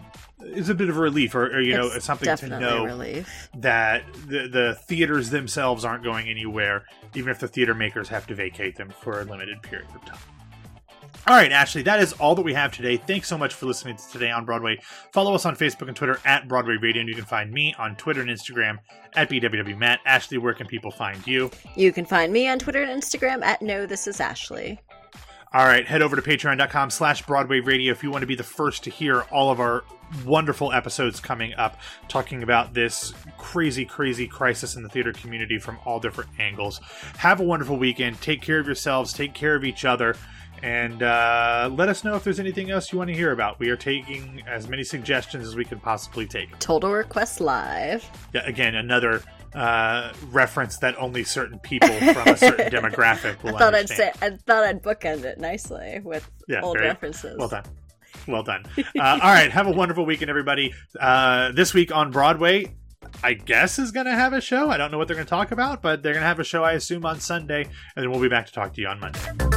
is 0.41 0.69
a 0.69 0.74
bit 0.76 0.89
of 0.89 0.98
a 0.98 1.00
relief, 1.02 1.36
or, 1.36 1.48
or 1.48 1.60
you 1.62 1.76
know, 1.76 1.88
It's 1.93 2.06
something 2.06 2.34
to 2.38 2.48
know 2.62 2.86
relief. 2.86 3.50
that 3.58 4.04
the, 4.28 4.48
the 4.48 4.78
theaters 4.88 5.30
themselves 5.30 5.84
aren't 5.84 6.04
going 6.04 6.30
anywhere, 6.30 6.86
even 7.13 7.30
if 7.30 7.39
the 7.39 7.48
theater 7.50 7.74
makers 7.76 8.08
have 8.08 8.26
to 8.28 8.36
vacate 8.36 8.78
them 8.78 8.89
for 9.02 9.19
a 9.19 9.26
limited 9.26 9.62
period 9.62 9.89
of 9.93 10.04
time. 10.06 10.17
All 11.28 11.36
right, 11.36 11.52
Ashley, 11.52 11.84
that 11.84 12.00
is 12.00 12.14
all 12.14 12.34
that 12.36 12.42
we 12.42 12.54
have 12.54 12.72
today. 12.72 12.98
Thanks 12.98 13.28
so 13.28 13.38
much 13.38 13.54
for 13.54 13.68
listening 13.68 13.98
to 13.98 14.10
Today 14.10 14.32
on 14.32 14.46
Broadway. 14.46 14.80
Follow 15.14 15.36
us 15.36 15.46
on 15.46 15.56
Facebook 15.56 15.88
and 15.88 15.96
Twitter 15.96 16.20
at 16.26 16.48
Broadway 16.48 16.78
Radio, 16.82 17.02
and 17.02 17.10
you 17.10 17.14
can 17.14 17.26
find 17.26 17.52
me 17.52 17.76
on 17.78 17.96
Twitter 17.98 18.22
and 18.22 18.30
Instagram 18.30 18.80
at 19.16 19.30
BWWMatt. 19.30 20.00
Ashley, 20.06 20.40
where 20.40 20.54
can 20.54 20.66
people 20.66 20.90
find 20.90 21.26
you? 21.28 21.52
You 21.76 21.92
can 21.92 22.06
find 22.06 22.34
me 22.34 22.48
on 22.48 22.58
Twitter 22.58 22.82
and 22.82 23.04
Instagram 23.04 23.44
at 23.44 23.62
No 23.62 23.86
This 23.86 24.08
Is 24.08 24.20
Ashley. 24.20 24.80
All 25.52 25.66
right, 25.66 25.88
head 25.88 26.04
over 26.04 26.16
to 26.16 26.22
patreon.com 26.22 26.92
slash 26.92 27.26
Broadway 27.26 27.60
Radio 27.60 27.92
if 27.92 28.04
you 28.04 28.12
want 28.12 28.22
to 28.22 28.28
be 28.28 28.36
the 28.36 28.44
first 28.44 28.84
to 28.84 28.92
hear 28.92 29.22
all 29.32 29.50
of 29.50 29.60
our 29.60 29.84
wonderful 30.24 30.72
episodes 30.72 31.20
coming 31.20 31.56
up, 31.56 31.80
talking 32.08 32.44
about 32.44 32.76
this 32.76 33.16
crazy, 33.40 33.84
crazy 33.84 34.28
crisis 34.28 34.76
in 34.76 34.84
the 34.84 34.90
theater 34.90 35.12
community 35.12 35.58
from 35.58 35.80
all 35.86 36.00
different 36.00 36.30
angles. 36.38 36.80
Have 37.18 37.40
a 37.40 37.44
wonderful 37.44 37.78
weekend. 37.78 38.22
Take 38.22 38.44
care 38.44 38.60
of 38.60 38.68
yourselves, 38.68 39.12
take 39.12 39.34
care 39.34 39.56
of 39.56 39.66
each 39.66 39.86
other, 39.86 40.16
and 40.62 41.02
uh, 41.02 41.68
let 41.74 41.90
us 41.90 42.04
know 42.04 42.16
if 42.16 42.24
there's 42.24 42.40
anything 42.40 42.70
else 42.70 42.92
you 42.92 43.00
want 43.00 43.08
to 43.08 43.16
hear 43.16 43.32
about. 43.32 43.58
We 43.58 43.72
are 43.72 43.76
taking 43.76 44.44
as 44.46 44.68
many 44.68 44.84
suggestions 44.84 45.48
as 45.48 45.56
we 45.56 45.66
can 45.66 45.80
possibly 45.80 46.28
take. 46.28 46.60
Total 46.60 46.92
Request 46.92 47.42
Live. 47.42 48.08
Yeah, 48.36 48.46
again, 48.46 48.76
another 48.76 49.24
uh, 49.54 50.14
reference 50.32 50.78
that 50.78 50.96
only 50.98 51.24
certain 51.24 51.60
people 51.60 51.90
from 51.90 52.28
a 52.28 52.38
certain 52.38 52.70
demographic 52.72 53.42
will 53.44 53.56
I 53.56 53.60
thought 53.60 53.74
understand. 53.76 54.12
I'd 54.22 54.32
say 54.32 54.36
I 54.36 54.38
thought 54.46 54.64
I'd 54.64 54.84
bookend 54.84 55.24
it 55.24 55.40
nicely 55.40 56.00
with 56.04 56.30
Yeah, 56.48 56.62
old 56.62 56.80
references. 56.80 57.38
Well 57.38 57.48
done. 57.48 57.64
Well 58.28 58.44
done. 58.44 58.64
Uh, 58.78 58.84
all 59.00 59.18
right. 59.20 59.52
Have 59.52 59.68
a 59.68 59.72
wonderful 59.72 60.06
weekend, 60.06 60.30
everybody. 60.30 60.74
Uh, 61.00 61.52
this 61.52 61.74
week 61.74 61.96
on 61.96 62.12
Broadway, 62.12 62.76
I 63.24 63.34
guess, 63.34 63.80
is 63.80 63.92
going 63.92 64.06
to 64.06 64.14
have 64.14 64.34
a 64.34 64.42
show. 64.42 64.70
I 64.70 64.78
don't 64.78 64.92
know 64.92 64.98
what 64.98 65.08
they're 65.08 65.16
going 65.16 65.26
to 65.26 65.30
talk 65.30 65.52
about, 65.52 65.82
but 65.82 66.04
they're 66.04 66.14
going 66.14 66.24
to 66.24 66.28
have 66.28 66.40
a 66.40 66.44
show, 66.44 66.64
I 66.64 66.74
assume, 66.74 67.06
on 67.06 67.20
Sunday. 67.20 67.64
And 67.64 68.04
then 68.04 68.12
we'll 68.12 68.22
be 68.22 68.30
back 68.30 68.46
to 68.48 68.52
talk 68.52 68.74
to 68.74 68.82
you 68.82 68.88
on 68.88 69.00
Monday. 69.00 69.49